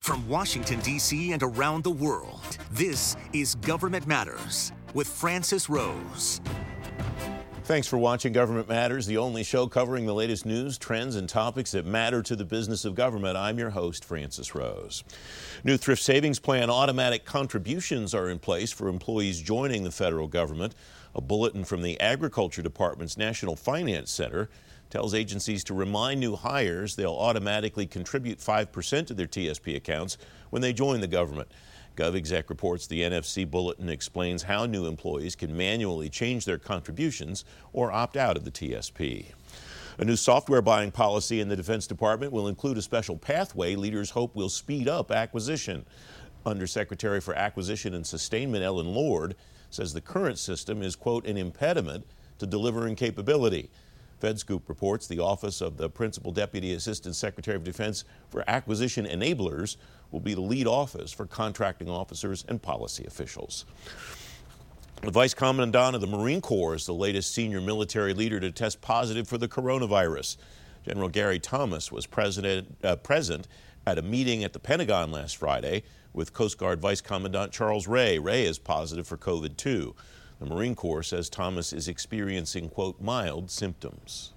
From 0.00 0.26
Washington, 0.28 0.80
D.C. 0.80 1.32
and 1.32 1.42
around 1.42 1.84
the 1.84 1.90
world, 1.90 2.56
this 2.70 3.18
is 3.34 3.54
Government 3.56 4.06
Matters 4.06 4.72
with 4.94 5.06
Francis 5.06 5.68
Rose. 5.68 6.40
Thanks 7.64 7.86
for 7.86 7.98
watching 7.98 8.32
Government 8.32 8.66
Matters, 8.66 9.06
the 9.06 9.18
only 9.18 9.44
show 9.44 9.66
covering 9.66 10.06
the 10.06 10.14
latest 10.14 10.46
news, 10.46 10.78
trends, 10.78 11.16
and 11.16 11.28
topics 11.28 11.72
that 11.72 11.84
matter 11.84 12.22
to 12.22 12.34
the 12.34 12.46
business 12.46 12.86
of 12.86 12.94
government. 12.94 13.36
I'm 13.36 13.58
your 13.58 13.70
host, 13.70 14.04
Francis 14.04 14.54
Rose. 14.54 15.04
New 15.64 15.76
Thrift 15.76 16.02
Savings 16.02 16.38
Plan 16.38 16.70
automatic 16.70 17.26
contributions 17.26 18.14
are 18.14 18.30
in 18.30 18.38
place 18.38 18.72
for 18.72 18.88
employees 18.88 19.42
joining 19.42 19.84
the 19.84 19.92
federal 19.92 20.28
government. 20.28 20.74
A 21.14 21.20
bulletin 21.20 21.62
from 21.62 21.82
the 21.82 22.00
Agriculture 22.00 22.62
Department's 22.62 23.18
National 23.18 23.54
Finance 23.54 24.10
Center 24.10 24.48
tells 24.90 25.14
agencies 25.14 25.64
to 25.64 25.74
remind 25.74 26.20
new 26.20 26.36
hires 26.36 26.96
they'll 26.96 27.14
automatically 27.14 27.86
contribute 27.86 28.38
5% 28.38 29.06
to 29.06 29.14
their 29.14 29.26
TSP 29.26 29.76
accounts 29.76 30.18
when 30.50 30.60
they 30.60 30.72
join 30.72 31.00
the 31.00 31.06
government. 31.06 31.48
GovExec 31.96 32.48
reports 32.48 32.86
the 32.86 33.02
NFC 33.02 33.48
bulletin 33.48 33.88
explains 33.88 34.42
how 34.42 34.66
new 34.66 34.86
employees 34.86 35.36
can 35.36 35.56
manually 35.56 36.08
change 36.08 36.44
their 36.44 36.58
contributions 36.58 37.44
or 37.72 37.92
opt 37.92 38.16
out 38.16 38.36
of 38.36 38.44
the 38.44 38.50
TSP. 38.50 39.26
A 39.98 40.04
new 40.04 40.16
software 40.16 40.62
buying 40.62 40.90
policy 40.90 41.40
in 41.40 41.48
the 41.48 41.56
Defense 41.56 41.86
Department 41.86 42.32
will 42.32 42.48
include 42.48 42.78
a 42.78 42.82
special 42.82 43.16
pathway 43.16 43.74
leaders 43.74 44.10
hope 44.10 44.34
will 44.34 44.48
speed 44.48 44.88
up 44.88 45.10
acquisition. 45.10 45.84
Undersecretary 46.46 47.20
for 47.20 47.34
Acquisition 47.34 47.92
and 47.92 48.06
Sustainment 48.06 48.64
Ellen 48.64 48.94
Lord 48.94 49.36
says 49.68 49.92
the 49.92 50.00
current 50.00 50.38
system 50.38 50.82
is, 50.82 50.96
quote, 50.96 51.26
an 51.26 51.36
impediment 51.36 52.06
to 52.38 52.46
delivering 52.46 52.96
capability. 52.96 53.68
FedScoop 54.20 54.68
reports 54.68 55.06
the 55.06 55.18
Office 55.18 55.60
of 55.60 55.76
the 55.76 55.88
Principal 55.88 56.30
Deputy 56.30 56.74
Assistant 56.74 57.16
Secretary 57.16 57.56
of 57.56 57.64
Defense 57.64 58.04
for 58.28 58.44
Acquisition 58.46 59.06
Enablers 59.06 59.76
will 60.10 60.20
be 60.20 60.34
the 60.34 60.40
lead 60.40 60.66
office 60.66 61.12
for 61.12 61.26
contracting 61.26 61.88
officers 61.88 62.44
and 62.48 62.60
policy 62.60 63.04
officials. 63.06 63.64
The 65.02 65.10
Vice 65.10 65.32
Commandant 65.32 65.94
of 65.94 66.02
the 66.02 66.06
Marine 66.06 66.42
Corps 66.42 66.74
is 66.74 66.84
the 66.84 66.92
latest 66.92 67.32
senior 67.32 67.60
military 67.60 68.12
leader 68.12 68.38
to 68.38 68.50
test 68.50 68.82
positive 68.82 69.26
for 69.26 69.38
the 69.38 69.48
coronavirus. 69.48 70.36
General 70.84 71.08
Gary 71.08 71.38
Thomas 71.38 71.90
was 71.90 72.06
uh, 72.06 72.96
present 72.96 73.48
at 73.86 73.98
a 73.98 74.02
meeting 74.02 74.44
at 74.44 74.52
the 74.52 74.58
Pentagon 74.58 75.10
last 75.10 75.38
Friday 75.38 75.82
with 76.12 76.34
Coast 76.34 76.58
Guard 76.58 76.80
Vice 76.80 77.00
Commandant 77.00 77.52
Charles 77.52 77.86
Ray. 77.86 78.18
Ray 78.18 78.44
is 78.44 78.58
positive 78.58 79.06
for 79.06 79.16
COVID 79.16 79.56
2. 79.56 79.94
The 80.40 80.46
Marine 80.46 80.74
Corps 80.74 81.02
says 81.02 81.28
Thomas 81.28 81.74
is 81.74 81.86
experiencing, 81.86 82.70
quote, 82.70 82.98
mild 82.98 83.50
symptoms. 83.50 84.32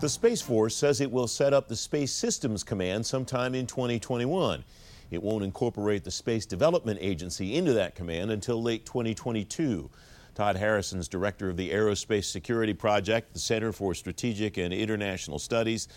The 0.00 0.08
Space 0.10 0.42
Force 0.42 0.76
says 0.76 1.00
it 1.00 1.10
will 1.10 1.26
set 1.26 1.54
up 1.54 1.68
the 1.68 1.76
Space 1.76 2.12
Systems 2.12 2.62
Command 2.62 3.06
sometime 3.06 3.54
in 3.54 3.66
2021. 3.66 4.62
It 5.10 5.22
won't 5.22 5.42
incorporate 5.42 6.04
the 6.04 6.10
Space 6.10 6.44
Development 6.44 6.98
Agency 7.00 7.56
into 7.56 7.72
that 7.72 7.94
command 7.94 8.30
until 8.30 8.62
late 8.62 8.84
2022. 8.84 9.88
Todd 10.34 10.56
Harrison's 10.56 11.08
director 11.08 11.48
of 11.48 11.56
the 11.56 11.70
Aerospace 11.70 12.26
Security 12.26 12.74
Project, 12.74 13.32
the 13.32 13.38
Center 13.38 13.72
for 13.72 13.94
Strategic 13.94 14.58
and 14.58 14.74
International 14.74 15.38
Studies, 15.38 15.88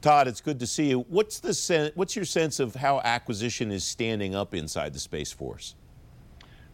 Todd, 0.00 0.28
it's 0.28 0.40
good 0.40 0.60
to 0.60 0.66
see 0.66 0.88
you. 0.90 1.00
What's 1.08 1.40
the 1.40 1.54
sen- 1.54 1.92
what's 1.94 2.14
your 2.14 2.24
sense 2.24 2.60
of 2.60 2.74
how 2.76 3.00
acquisition 3.00 3.70
is 3.70 3.84
standing 3.84 4.34
up 4.34 4.54
inside 4.54 4.92
the 4.92 4.98
Space 4.98 5.32
Force? 5.32 5.74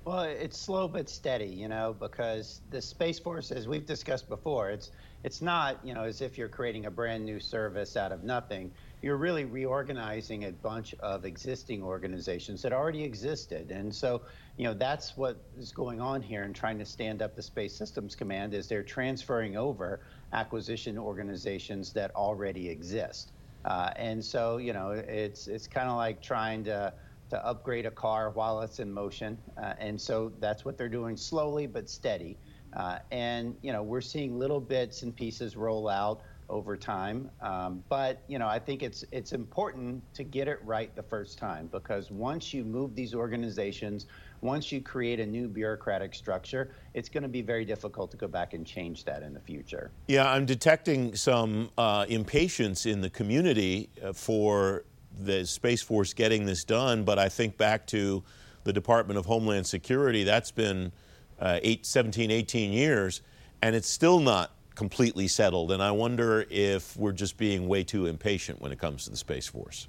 Well, 0.04 0.22
it's 0.22 0.58
slow 0.58 0.88
but 0.88 1.08
steady, 1.08 1.46
you 1.46 1.68
know, 1.68 1.94
because 1.98 2.60
the 2.70 2.82
Space 2.82 3.20
Force, 3.20 3.52
as 3.52 3.68
we've 3.68 3.86
discussed 3.86 4.28
before, 4.28 4.70
it's 4.70 4.90
it's 5.22 5.40
not, 5.40 5.78
you 5.84 5.94
know, 5.94 6.02
as 6.02 6.20
if 6.20 6.36
you're 6.36 6.48
creating 6.48 6.86
a 6.86 6.90
brand 6.90 7.24
new 7.24 7.38
service 7.38 7.96
out 7.96 8.10
of 8.10 8.24
nothing. 8.24 8.72
You're 9.02 9.16
really 9.16 9.44
reorganizing 9.44 10.44
a 10.44 10.52
bunch 10.52 10.94
of 11.00 11.24
existing 11.24 11.82
organizations 11.82 12.62
that 12.62 12.72
already 12.72 13.02
existed. 13.02 13.72
And 13.72 13.92
so, 13.92 14.22
you 14.56 14.64
know, 14.64 14.74
that's 14.74 15.16
what 15.16 15.44
is 15.58 15.72
going 15.72 16.00
on 16.00 16.22
here 16.22 16.44
in 16.44 16.52
trying 16.52 16.78
to 16.78 16.84
stand 16.84 17.20
up 17.20 17.34
the 17.34 17.42
Space 17.42 17.76
Systems 17.76 18.14
Command 18.14 18.54
is 18.54 18.68
they're 18.68 18.84
transferring 18.84 19.56
over 19.56 20.00
acquisition 20.32 20.96
organizations 20.96 21.92
that 21.94 22.14
already 22.14 22.68
exist. 22.68 23.32
Uh, 23.64 23.90
and 23.96 24.24
so, 24.24 24.58
you 24.58 24.72
know, 24.72 24.90
it's 24.90 25.48
it's 25.48 25.66
kind 25.66 25.88
of 25.88 25.96
like 25.96 26.22
trying 26.22 26.64
to 26.64 26.94
to 27.30 27.46
upgrade 27.46 27.86
a 27.86 27.90
car 27.90 28.30
while 28.30 28.60
it's 28.60 28.78
in 28.78 28.92
motion. 28.92 29.38
Uh, 29.56 29.72
and 29.78 30.00
so 30.00 30.32
that's 30.38 30.64
what 30.64 30.76
they're 30.76 30.88
doing 30.88 31.16
slowly 31.16 31.66
but 31.66 31.88
steady. 31.88 32.38
Uh, 32.76 32.98
and 33.10 33.56
you 33.62 33.72
know, 33.72 33.82
we're 33.82 34.00
seeing 34.00 34.38
little 34.38 34.60
bits 34.60 35.02
and 35.02 35.16
pieces 35.16 35.56
roll 35.56 35.88
out 35.88 36.22
over 36.52 36.76
time. 36.76 37.30
Um, 37.40 37.82
but 37.88 38.22
you 38.28 38.38
know, 38.38 38.46
I 38.46 38.58
think 38.58 38.82
it's 38.82 39.04
it's 39.10 39.32
important 39.32 40.02
to 40.14 40.22
get 40.22 40.46
it 40.46 40.60
right 40.62 40.94
the 40.94 41.02
first 41.02 41.38
time 41.38 41.68
because 41.72 42.10
once 42.10 42.52
you 42.52 42.62
move 42.62 42.94
these 42.94 43.14
organizations, 43.14 44.06
once 44.42 44.70
you 44.70 44.80
create 44.80 45.18
a 45.18 45.26
new 45.26 45.48
bureaucratic 45.48 46.14
structure, 46.14 46.74
it's 46.94 47.08
going 47.08 47.22
to 47.22 47.28
be 47.28 47.40
very 47.40 47.64
difficult 47.64 48.10
to 48.10 48.16
go 48.18 48.28
back 48.28 48.52
and 48.52 48.66
change 48.66 49.04
that 49.04 49.22
in 49.22 49.32
the 49.32 49.40
future. 49.40 49.90
Yeah, 50.06 50.30
I'm 50.30 50.44
detecting 50.44 51.16
some 51.16 51.70
uh, 51.78 52.04
impatience 52.08 52.84
in 52.84 53.00
the 53.00 53.10
community 53.10 53.88
uh, 54.04 54.12
for 54.12 54.84
the 55.18 55.46
Space 55.46 55.82
Force 55.82 56.12
getting 56.12 56.44
this 56.44 56.64
done. 56.64 57.02
But 57.02 57.18
I 57.18 57.30
think 57.30 57.56
back 57.56 57.86
to 57.88 58.22
the 58.64 58.72
Department 58.72 59.18
of 59.18 59.26
Homeland 59.26 59.66
Security. 59.66 60.22
That's 60.22 60.50
been 60.50 60.92
uh, 61.40 61.58
eight, 61.62 61.86
17, 61.86 62.30
18 62.30 62.72
years, 62.72 63.22
and 63.62 63.74
it's 63.74 63.88
still 63.88 64.20
not 64.20 64.52
completely 64.74 65.28
settled. 65.28 65.72
And 65.72 65.82
I 65.82 65.90
wonder 65.90 66.44
if 66.50 66.96
we're 66.96 67.12
just 67.12 67.36
being 67.36 67.68
way 67.68 67.84
too 67.84 68.06
impatient 68.06 68.60
when 68.60 68.72
it 68.72 68.78
comes 68.78 69.04
to 69.04 69.10
the 69.10 69.16
Space 69.16 69.46
Force. 69.46 69.88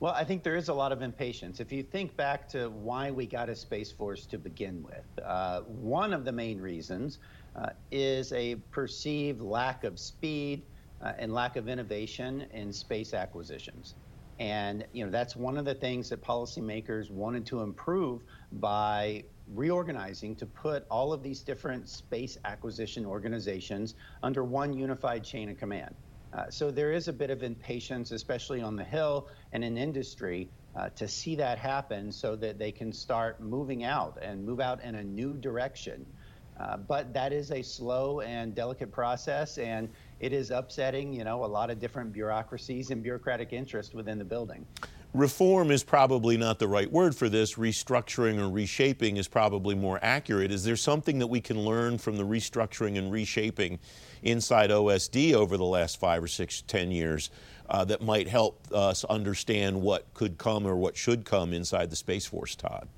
Well, 0.00 0.14
I 0.14 0.24
think 0.24 0.42
there 0.42 0.56
is 0.56 0.68
a 0.68 0.74
lot 0.74 0.90
of 0.90 1.00
impatience. 1.00 1.60
If 1.60 1.70
you 1.70 1.84
think 1.84 2.16
back 2.16 2.48
to 2.48 2.70
why 2.70 3.12
we 3.12 3.24
got 3.24 3.48
a 3.48 3.54
Space 3.54 3.92
Force 3.92 4.26
to 4.26 4.38
begin 4.38 4.82
with, 4.82 5.24
uh, 5.24 5.60
one 5.60 6.12
of 6.12 6.24
the 6.24 6.32
main 6.32 6.60
reasons 6.60 7.20
uh, 7.54 7.68
is 7.92 8.32
a 8.32 8.56
perceived 8.72 9.40
lack 9.40 9.84
of 9.84 10.00
speed 10.00 10.64
uh, 11.02 11.12
and 11.18 11.32
lack 11.32 11.54
of 11.56 11.68
innovation 11.68 12.46
in 12.52 12.72
space 12.72 13.14
acquisitions. 13.14 13.94
And 14.38 14.84
you 14.92 15.04
know 15.04 15.10
that's 15.10 15.36
one 15.36 15.56
of 15.56 15.64
the 15.64 15.74
things 15.74 16.08
that 16.08 16.20
policymakers 16.20 17.10
wanted 17.10 17.46
to 17.46 17.60
improve 17.60 18.22
by 18.54 19.22
reorganizing 19.54 20.36
to 20.36 20.46
put 20.46 20.86
all 20.90 21.12
of 21.12 21.22
these 21.22 21.40
different 21.40 21.88
space 21.88 22.38
acquisition 22.44 23.04
organizations 23.04 23.94
under 24.22 24.44
one 24.44 24.72
unified 24.72 25.24
chain 25.24 25.48
of 25.48 25.58
command. 25.58 25.94
Uh, 26.32 26.48
so 26.48 26.70
there 26.70 26.92
is 26.92 27.08
a 27.08 27.12
bit 27.12 27.30
of 27.30 27.42
impatience, 27.42 28.10
especially 28.10 28.62
on 28.62 28.76
the 28.76 28.84
Hill 28.84 29.28
and 29.52 29.62
in 29.62 29.76
industry, 29.76 30.48
uh, 30.74 30.88
to 30.90 31.06
see 31.06 31.36
that 31.36 31.58
happen 31.58 32.10
so 32.10 32.34
that 32.36 32.58
they 32.58 32.72
can 32.72 32.92
start 32.92 33.40
moving 33.40 33.84
out 33.84 34.18
and 34.22 34.44
move 34.44 34.60
out 34.60 34.82
in 34.82 34.94
a 34.94 35.04
new 35.04 35.34
direction. 35.34 36.06
Uh, 36.58 36.76
but 36.76 37.12
that 37.12 37.32
is 37.32 37.50
a 37.50 37.62
slow 37.62 38.20
and 38.20 38.54
delicate 38.54 38.92
process, 38.92 39.58
and 39.58 39.88
it 40.20 40.32
is 40.32 40.50
upsetting, 40.50 41.12
you 41.12 41.24
know, 41.24 41.44
a 41.44 41.46
lot 41.46 41.70
of 41.70 41.78
different 41.78 42.12
bureaucracies 42.12 42.90
and 42.90 43.02
bureaucratic 43.02 43.52
interest 43.52 43.94
within 43.94 44.18
the 44.18 44.24
building. 44.24 44.64
Reform 45.14 45.70
is 45.70 45.84
probably 45.84 46.38
not 46.38 46.58
the 46.58 46.66
right 46.66 46.90
word 46.90 47.14
for 47.14 47.28
this. 47.28 47.56
Restructuring 47.56 48.38
or 48.40 48.48
reshaping 48.48 49.18
is 49.18 49.28
probably 49.28 49.74
more 49.74 49.98
accurate. 50.00 50.50
Is 50.50 50.64
there 50.64 50.76
something 50.76 51.18
that 51.18 51.26
we 51.26 51.38
can 51.38 51.60
learn 51.60 51.98
from 51.98 52.16
the 52.16 52.24
restructuring 52.24 52.96
and 52.96 53.12
reshaping 53.12 53.78
inside 54.22 54.70
OSD 54.70 55.34
over 55.34 55.58
the 55.58 55.64
last 55.64 56.00
five 56.00 56.22
or 56.22 56.28
six, 56.28 56.62
ten 56.62 56.90
years 56.90 57.28
uh, 57.68 57.84
that 57.84 58.00
might 58.00 58.26
help 58.26 58.66
us 58.72 59.04
understand 59.04 59.82
what 59.82 60.06
could 60.14 60.38
come 60.38 60.66
or 60.66 60.76
what 60.76 60.96
should 60.96 61.26
come 61.26 61.52
inside 61.52 61.90
the 61.90 61.96
Space 61.96 62.24
Force, 62.24 62.56
Todd? 62.56 62.88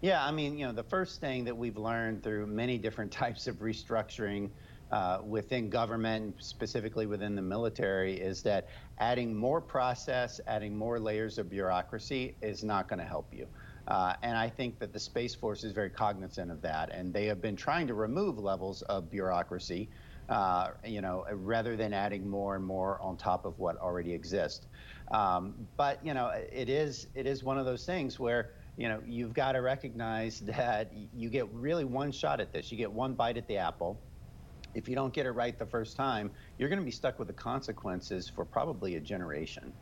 Yeah, 0.00 0.24
I 0.24 0.30
mean, 0.30 0.56
you 0.56 0.66
know, 0.66 0.72
the 0.72 0.82
first 0.82 1.20
thing 1.20 1.44
that 1.44 1.56
we've 1.56 1.76
learned 1.76 2.22
through 2.22 2.46
many 2.46 2.78
different 2.78 3.12
types 3.12 3.46
of 3.46 3.56
restructuring 3.56 4.48
uh, 4.92 5.20
within 5.26 5.70
government, 5.70 6.34
specifically 6.38 7.06
within 7.06 7.34
the 7.34 7.42
military, 7.42 8.20
is 8.20 8.42
that 8.42 8.68
adding 8.98 9.34
more 9.34 9.60
process, 9.60 10.38
adding 10.46 10.76
more 10.76 11.00
layers 11.00 11.38
of 11.38 11.48
bureaucracy 11.48 12.36
is 12.42 12.62
not 12.62 12.88
going 12.88 12.98
to 12.98 13.04
help 13.04 13.32
you. 13.32 13.46
Uh, 13.88 14.12
and 14.22 14.36
I 14.36 14.50
think 14.50 14.78
that 14.78 14.92
the 14.92 15.00
Space 15.00 15.34
Force 15.34 15.64
is 15.64 15.72
very 15.72 15.88
cognizant 15.88 16.50
of 16.50 16.60
that, 16.60 16.90
and 16.92 17.12
they 17.12 17.24
have 17.24 17.40
been 17.40 17.56
trying 17.56 17.86
to 17.86 17.94
remove 17.94 18.38
levels 18.38 18.82
of 18.82 19.10
bureaucracy, 19.10 19.88
uh, 20.28 20.68
you 20.84 21.00
know, 21.00 21.24
rather 21.32 21.74
than 21.74 21.94
adding 21.94 22.28
more 22.28 22.54
and 22.54 22.64
more 22.64 23.00
on 23.00 23.16
top 23.16 23.46
of 23.46 23.58
what 23.58 23.78
already 23.78 24.12
exists. 24.12 24.66
Um, 25.10 25.54
but 25.76 26.04
you 26.04 26.12
know, 26.14 26.28
it 26.52 26.68
is 26.68 27.08
it 27.14 27.26
is 27.26 27.42
one 27.42 27.58
of 27.58 27.64
those 27.64 27.84
things 27.84 28.20
where 28.20 28.50
you 28.76 28.88
know 28.88 29.02
you've 29.06 29.32
got 29.32 29.52
to 29.52 29.62
recognize 29.62 30.40
that 30.40 30.92
you 31.12 31.28
get 31.30 31.50
really 31.50 31.84
one 31.84 32.12
shot 32.12 32.40
at 32.40 32.52
this. 32.52 32.70
You 32.70 32.78
get 32.78 32.92
one 32.92 33.14
bite 33.14 33.36
at 33.36 33.48
the 33.48 33.56
apple 33.56 33.98
if 34.74 34.88
you 34.88 34.94
don't 34.94 35.12
get 35.12 35.26
it 35.26 35.32
right 35.32 35.58
the 35.58 35.66
first 35.66 35.96
time, 35.96 36.30
you're 36.58 36.68
going 36.68 36.78
to 36.78 36.84
be 36.84 36.90
stuck 36.90 37.18
with 37.18 37.28
the 37.28 37.34
consequences 37.34 38.28
for 38.28 38.44
probably 38.44 38.96
a 38.96 39.00
generation. 39.00 39.72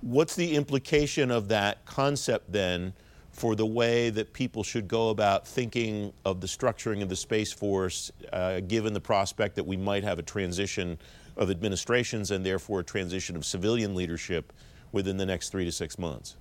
What's 0.00 0.36
the 0.36 0.54
implication 0.54 1.30
of 1.30 1.48
that 1.48 1.84
concept 1.84 2.52
then 2.52 2.92
for 3.32 3.54
the 3.54 3.66
way 3.66 4.10
that 4.10 4.32
people 4.32 4.62
should 4.62 4.88
go 4.88 5.10
about 5.10 5.46
thinking 5.46 6.12
of 6.24 6.40
the 6.40 6.46
structuring 6.46 7.02
of 7.02 7.08
the 7.08 7.16
Space 7.16 7.52
Force, 7.52 8.10
uh, 8.32 8.60
given 8.60 8.92
the 8.92 9.00
prospect 9.00 9.54
that 9.56 9.64
we 9.64 9.76
might 9.76 10.02
have 10.02 10.18
a 10.18 10.22
transition 10.22 10.98
of 11.36 11.50
administrations 11.50 12.30
and 12.30 12.44
therefore 12.44 12.80
a 12.80 12.84
transition 12.84 13.36
of 13.36 13.44
civilian 13.44 13.94
leadership 13.94 14.52
within 14.90 15.16
the 15.16 15.26
next 15.26 15.50
three 15.50 15.64
to 15.64 15.72
six 15.72 15.98
months? 15.98 16.36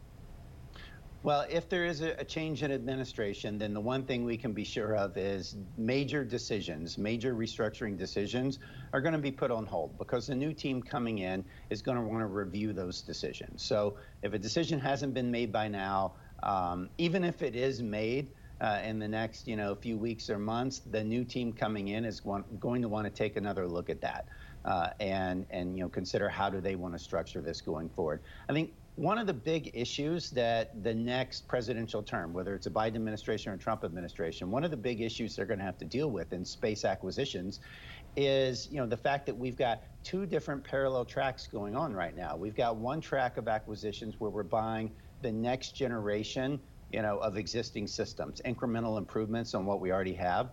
Well, 1.24 1.46
if 1.50 1.68
there 1.68 1.84
is 1.84 2.02
a, 2.02 2.24
change 2.24 2.64
in 2.64 2.72
administration, 2.72 3.58
then 3.58 3.74
the 3.74 3.82
one 3.82 4.04
thing 4.04 4.24
we 4.24 4.38
can 4.38 4.54
be 4.54 4.64
sure 4.64 4.96
of 4.96 5.18
is 5.18 5.56
major 5.76 6.24
decisions, 6.24 6.98
major 6.98 7.34
restructuring 7.34 7.98
decisions 7.98 8.60
are 8.94 9.02
going 9.02 9.14
to 9.14 9.20
be 9.20 9.32
put 9.32 9.52
on 9.52 9.66
hold 9.66 9.98
because 9.98 10.28
the 10.28 10.36
new 10.36 10.54
team 10.54 10.82
coming 10.82 11.20
in 11.20 11.44
is 11.70 11.82
going 11.82 11.98
to 11.98 12.04
want 12.04 12.22
to 12.22 12.28
review 12.28 12.72
those 12.72 13.02
decisions. 13.02 13.64
So 13.64 13.98
if 14.22 14.34
a 14.34 14.40
decision 14.40 14.80
hasn't 14.80 15.14
been 15.14 15.32
made 15.32 15.52
by 15.52 15.68
now, 15.68 16.14
um, 16.44 16.90
even 16.98 17.24
if 17.24 17.42
it 17.42 17.56
is 17.56 17.82
made, 17.82 18.32
uh, 18.60 18.80
in 18.84 18.98
the 18.98 19.08
next 19.08 19.48
you 19.48 19.56
know 19.56 19.76
few 19.76 19.98
weeks 19.98 20.30
or 20.32 20.40
months, 20.40 20.80
the 20.80 21.04
new 21.04 21.24
team 21.24 21.54
coming 21.54 21.90
in 21.90 22.06
is 22.06 22.22
going 22.22 22.82
to 22.82 22.90
want 22.90 23.06
to 23.06 23.12
take 23.12 23.36
another 23.38 23.68
look 23.68 23.90
at 23.90 24.02
that 24.02 24.28
uh, 24.66 24.90
and 25.00 25.46
and 25.50 25.78
you 25.78 25.84
know 25.84 25.90
consider 25.90 26.28
how 26.30 26.50
do 26.50 26.60
they 26.60 26.76
want 26.76 26.94
to 26.94 27.00
structure 27.00 27.42
this 27.42 27.62
going 27.62 27.90
forward. 27.90 28.22
I 28.50 28.54
think 28.54 28.72
one 28.98 29.18
of 29.18 29.28
the 29.28 29.34
big 29.34 29.72
issues 29.74 30.32
that 30.32 30.72
the 30.84 30.94
next 30.94 31.48
presidential 31.48 32.04
term, 32.04 32.34
whether 32.34 32.56
it's 32.56 32.66
a 32.66 32.72
Biden 32.72 32.96
administration 32.96 33.52
or 33.52 33.56
a 33.56 33.58
Trump 33.58 33.84
administration, 33.84 34.52
one 34.52 34.64
of 34.64 34.72
the 34.72 34.78
big 34.78 35.02
issues 35.02 35.36
they're 35.36 35.46
going 35.46 35.60
to 35.60 35.66
have 35.66 35.78
to 35.78 35.86
deal 35.86 36.12
with 36.12 36.34
in 36.34 36.44
space 36.44 36.84
acquisitions 36.84 37.60
is 38.16 38.68
you 38.72 38.78
know 38.78 38.88
the 38.88 38.98
fact 38.98 39.28
that 39.28 39.38
we've 39.38 39.56
got 39.58 39.84
two 40.04 40.26
different 40.26 40.64
parallel 40.64 41.06
tracks 41.06 41.48
going 41.48 41.76
on 41.76 41.94
right 41.94 42.16
now. 42.16 42.36
We've 42.36 42.56
got 42.56 42.78
one 42.78 43.00
track 43.00 43.38
of 43.38 43.48
acquisitions 43.48 44.16
where 44.18 44.32
we're 44.32 44.44
buying 44.44 44.92
the 45.22 45.32
next 45.32 45.74
generation 45.74 46.60
you 46.92 47.02
know, 47.02 47.18
of 47.18 47.38
existing 47.38 47.88
systems, 47.88 48.42
incremental 48.46 48.98
improvements 48.98 49.54
on 49.54 49.66
what 49.66 49.82
we 49.82 49.92
already 49.92 50.14
have. 50.14 50.52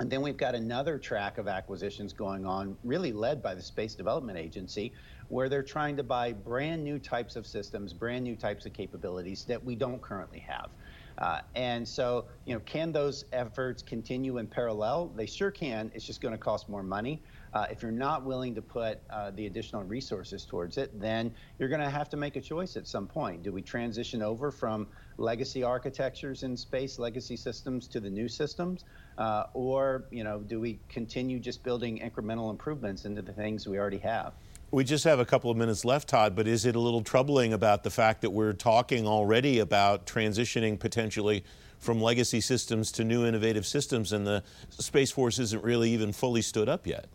And 0.00 0.08
then 0.08 0.22
we've 0.22 0.36
got 0.36 0.54
another 0.54 0.96
track 0.96 1.38
of 1.38 1.48
acquisitions 1.48 2.12
going 2.12 2.46
on, 2.46 2.76
really 2.84 3.12
led 3.12 3.42
by 3.42 3.54
the 3.56 3.62
Space 3.62 3.96
Development 3.96 4.38
Agency, 4.38 4.94
where 5.28 5.48
they're 5.48 5.62
trying 5.62 5.96
to 5.96 6.02
buy 6.02 6.32
brand 6.32 6.82
new 6.82 6.98
types 6.98 7.36
of 7.36 7.46
systems, 7.46 7.92
brand 7.92 8.24
new 8.24 8.36
types 8.36 8.66
of 8.66 8.72
capabilities 8.72 9.44
that 9.44 9.62
we 9.62 9.74
don't 9.74 10.00
currently 10.00 10.40
have. 10.40 10.70
Uh, 11.18 11.40
and 11.56 11.86
so, 11.86 12.26
you 12.44 12.54
know, 12.54 12.60
can 12.60 12.92
those 12.92 13.24
efforts 13.32 13.82
continue 13.82 14.38
in 14.38 14.46
parallel? 14.46 15.08
They 15.16 15.26
sure 15.26 15.50
can. 15.50 15.90
It's 15.94 16.04
just 16.04 16.20
going 16.20 16.32
to 16.32 16.38
cost 16.38 16.68
more 16.68 16.82
money. 16.82 17.20
Uh, 17.52 17.66
if 17.70 17.82
you're 17.82 17.90
not 17.90 18.24
willing 18.24 18.54
to 18.54 18.62
put 18.62 19.00
uh, 19.10 19.32
the 19.32 19.46
additional 19.46 19.82
resources 19.82 20.44
towards 20.44 20.78
it, 20.78 20.98
then 21.00 21.34
you're 21.58 21.68
going 21.68 21.80
to 21.80 21.90
have 21.90 22.08
to 22.10 22.16
make 22.16 22.36
a 22.36 22.40
choice 22.40 22.76
at 22.76 22.86
some 22.86 23.08
point. 23.08 23.42
Do 23.42 23.50
we 23.50 23.62
transition 23.62 24.22
over 24.22 24.52
from 24.52 24.86
legacy 25.16 25.64
architectures 25.64 26.44
in 26.44 26.56
space, 26.56 26.98
legacy 27.00 27.36
systems 27.36 27.88
to 27.88 28.00
the 28.00 28.10
new 28.10 28.28
systems, 28.28 28.84
uh, 29.16 29.44
or 29.54 30.04
you 30.12 30.22
know, 30.22 30.38
do 30.38 30.60
we 30.60 30.78
continue 30.88 31.40
just 31.40 31.64
building 31.64 31.98
incremental 31.98 32.50
improvements 32.50 33.04
into 33.06 33.22
the 33.22 33.32
things 33.32 33.66
we 33.66 33.78
already 33.78 33.98
have? 33.98 34.34
We 34.70 34.84
just 34.84 35.04
have 35.04 35.18
a 35.18 35.24
couple 35.24 35.50
of 35.50 35.56
minutes 35.56 35.86
left, 35.86 36.10
Todd, 36.10 36.36
but 36.36 36.46
is 36.46 36.66
it 36.66 36.76
a 36.76 36.78
little 36.78 37.00
troubling 37.00 37.54
about 37.54 37.84
the 37.84 37.90
fact 37.90 38.20
that 38.20 38.30
we're 38.30 38.52
talking 38.52 39.06
already 39.06 39.60
about 39.60 40.04
transitioning 40.04 40.78
potentially 40.78 41.42
from 41.78 42.02
legacy 42.02 42.42
systems 42.42 42.92
to 42.92 43.04
new 43.04 43.24
innovative 43.24 43.64
systems 43.64 44.12
and 44.12 44.26
the 44.26 44.42
Space 44.68 45.10
Force 45.10 45.38
isn't 45.38 45.64
really 45.64 45.90
even 45.92 46.12
fully 46.12 46.42
stood 46.42 46.68
up 46.68 46.86
yet? 46.86 47.06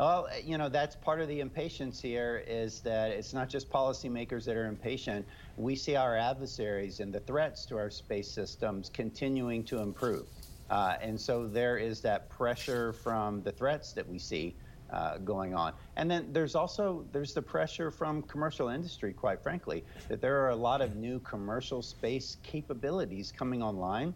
Well, 0.00 0.28
you 0.42 0.56
know, 0.56 0.70
that's 0.70 0.96
part 0.96 1.20
of 1.20 1.28
the 1.28 1.40
impatience 1.40 2.00
here 2.00 2.42
is 2.48 2.80
that 2.80 3.10
it's 3.10 3.34
not 3.34 3.50
just 3.50 3.68
policymakers 3.68 4.46
that 4.46 4.56
are 4.56 4.66
impatient. 4.66 5.26
We 5.58 5.76
see 5.76 5.94
our 5.94 6.16
adversaries 6.16 7.00
and 7.00 7.12
the 7.12 7.20
threats 7.20 7.66
to 7.66 7.76
our 7.76 7.90
space 7.90 8.30
systems 8.30 8.88
continuing 8.88 9.62
to 9.64 9.80
improve. 9.80 10.26
Uh, 10.70 10.96
and 11.02 11.20
so 11.20 11.46
there 11.46 11.76
is 11.76 12.00
that 12.00 12.30
pressure 12.30 12.94
from 12.94 13.42
the 13.42 13.52
threats 13.52 13.92
that 13.92 14.08
we 14.08 14.18
see 14.18 14.56
uh, 14.90 15.18
going 15.18 15.54
on. 15.54 15.72
And 15.96 16.10
then 16.10 16.32
there's 16.32 16.54
also 16.54 17.04
there's 17.12 17.34
the 17.34 17.42
pressure 17.42 17.90
from 17.90 18.22
commercial 18.22 18.68
industry, 18.68 19.12
quite 19.12 19.42
frankly, 19.42 19.84
that 20.08 20.20
there 20.20 20.40
are 20.44 20.50
a 20.50 20.56
lot 20.56 20.80
of 20.80 20.96
new 20.96 21.18
commercial 21.20 21.82
space 21.82 22.36
capabilities 22.42 23.32
coming 23.32 23.62
online 23.62 24.14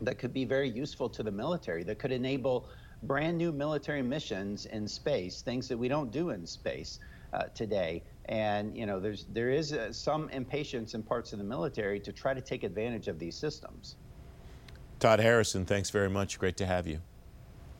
that 0.00 0.18
could 0.18 0.32
be 0.32 0.44
very 0.44 0.68
useful 0.68 1.08
to 1.08 1.22
the 1.22 1.30
military, 1.30 1.84
that 1.84 1.98
could 1.98 2.12
enable 2.12 2.68
brand 3.04 3.36
new 3.36 3.52
military 3.52 4.02
missions 4.02 4.66
in 4.66 4.86
space, 4.86 5.42
things 5.42 5.68
that 5.68 5.76
we 5.76 5.88
don't 5.88 6.10
do 6.10 6.30
in 6.30 6.46
space 6.46 6.98
uh, 7.32 7.44
today. 7.54 8.02
And 8.26 8.76
you 8.76 8.86
know, 8.86 9.00
there's 9.00 9.26
there 9.32 9.50
is 9.50 9.72
uh, 9.72 9.92
some 9.92 10.28
impatience 10.30 10.94
in 10.94 11.02
parts 11.02 11.32
of 11.32 11.38
the 11.38 11.44
military 11.44 11.98
to 12.00 12.12
try 12.12 12.34
to 12.34 12.40
take 12.40 12.64
advantage 12.64 13.08
of 13.08 13.18
these 13.18 13.36
systems. 13.36 13.96
Todd 14.98 15.18
Harrison, 15.18 15.64
thanks 15.64 15.90
very 15.90 16.10
much. 16.10 16.38
Great 16.38 16.56
to 16.58 16.66
have 16.66 16.86
you. 16.86 17.00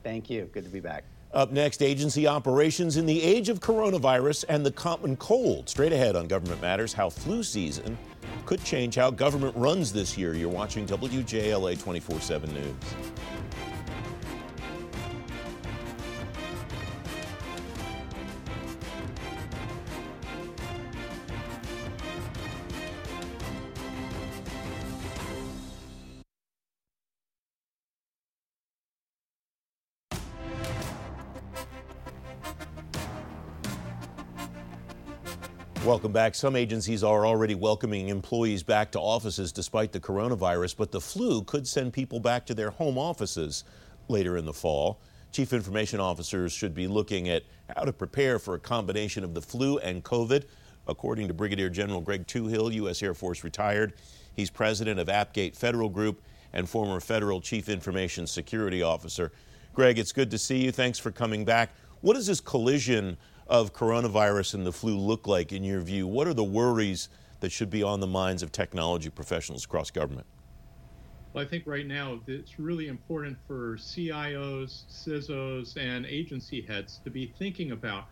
Thank 0.02 0.28
you. 0.28 0.50
Good 0.52 0.64
to 0.64 0.70
be 0.70 0.80
back. 0.80 1.04
Up 1.34 1.50
next, 1.50 1.82
agency 1.82 2.26
operations 2.26 2.98
in 2.98 3.06
the 3.06 3.22
age 3.22 3.48
of 3.48 3.58
coronavirus 3.58 4.44
and 4.50 4.66
the 4.66 4.70
common 4.70 5.16
cold. 5.16 5.66
Straight 5.66 5.92
ahead 5.92 6.14
on 6.14 6.26
Government 6.26 6.60
Matters, 6.60 6.92
how 6.92 7.08
flu 7.08 7.42
season 7.42 7.96
could 8.44 8.62
change 8.64 8.96
how 8.96 9.10
government 9.10 9.56
runs 9.56 9.94
this 9.94 10.18
year. 10.18 10.34
You're 10.34 10.50
watching 10.50 10.86
WJLA 10.86 11.80
24 11.80 12.20
7 12.20 12.52
News. 12.52 12.74
Welcome 35.84 36.12
back. 36.12 36.36
Some 36.36 36.54
agencies 36.54 37.02
are 37.02 37.26
already 37.26 37.56
welcoming 37.56 38.08
employees 38.08 38.62
back 38.62 38.92
to 38.92 39.00
offices 39.00 39.50
despite 39.50 39.90
the 39.90 39.98
coronavirus, 39.98 40.76
but 40.76 40.92
the 40.92 41.00
flu 41.00 41.42
could 41.42 41.66
send 41.66 41.92
people 41.92 42.20
back 42.20 42.46
to 42.46 42.54
their 42.54 42.70
home 42.70 42.96
offices 42.96 43.64
later 44.06 44.36
in 44.36 44.44
the 44.44 44.52
fall. 44.52 45.00
Chief 45.32 45.52
information 45.52 45.98
officers 45.98 46.52
should 46.52 46.72
be 46.72 46.86
looking 46.86 47.28
at 47.28 47.42
how 47.74 47.82
to 47.82 47.92
prepare 47.92 48.38
for 48.38 48.54
a 48.54 48.60
combination 48.60 49.24
of 49.24 49.34
the 49.34 49.42
flu 49.42 49.78
and 49.78 50.04
COVID. 50.04 50.44
According 50.86 51.26
to 51.26 51.34
Brigadier 51.34 51.68
General 51.68 52.00
Greg 52.00 52.28
Touhill, 52.28 52.72
U.S. 52.74 53.02
Air 53.02 53.12
Force 53.12 53.42
retired, 53.42 53.94
he's 54.34 54.50
president 54.50 55.00
of 55.00 55.08
AppGate 55.08 55.56
Federal 55.56 55.88
Group 55.88 56.22
and 56.52 56.68
former 56.68 57.00
federal 57.00 57.40
chief 57.40 57.68
information 57.68 58.28
security 58.28 58.84
officer. 58.84 59.32
Greg, 59.74 59.98
it's 59.98 60.12
good 60.12 60.30
to 60.30 60.38
see 60.38 60.58
you. 60.58 60.70
Thanks 60.70 61.00
for 61.00 61.10
coming 61.10 61.44
back. 61.44 61.70
What 62.02 62.16
is 62.16 62.28
this 62.28 62.40
collision 62.40 63.16
of 63.46 63.72
coronavirus 63.72 64.54
and 64.54 64.66
the 64.66 64.72
flu 64.72 64.96
look 64.96 65.26
like 65.26 65.52
in 65.52 65.64
your 65.64 65.80
view? 65.80 66.06
What 66.06 66.26
are 66.26 66.34
the 66.34 66.44
worries 66.44 67.08
that 67.40 67.52
should 67.52 67.70
be 67.70 67.82
on 67.82 68.00
the 68.00 68.06
minds 68.06 68.42
of 68.42 68.52
technology 68.52 69.10
professionals 69.10 69.64
across 69.64 69.90
government? 69.90 70.26
Well, 71.32 71.44
I 71.44 71.48
think 71.48 71.66
right 71.66 71.86
now 71.86 72.20
it's 72.26 72.58
really 72.58 72.88
important 72.88 73.38
for 73.46 73.76
CIOs, 73.76 74.84
CISOs, 74.90 75.76
and 75.76 76.04
agency 76.04 76.60
heads 76.60 77.00
to 77.04 77.10
be 77.10 77.32
thinking 77.38 77.70
about 77.72 78.04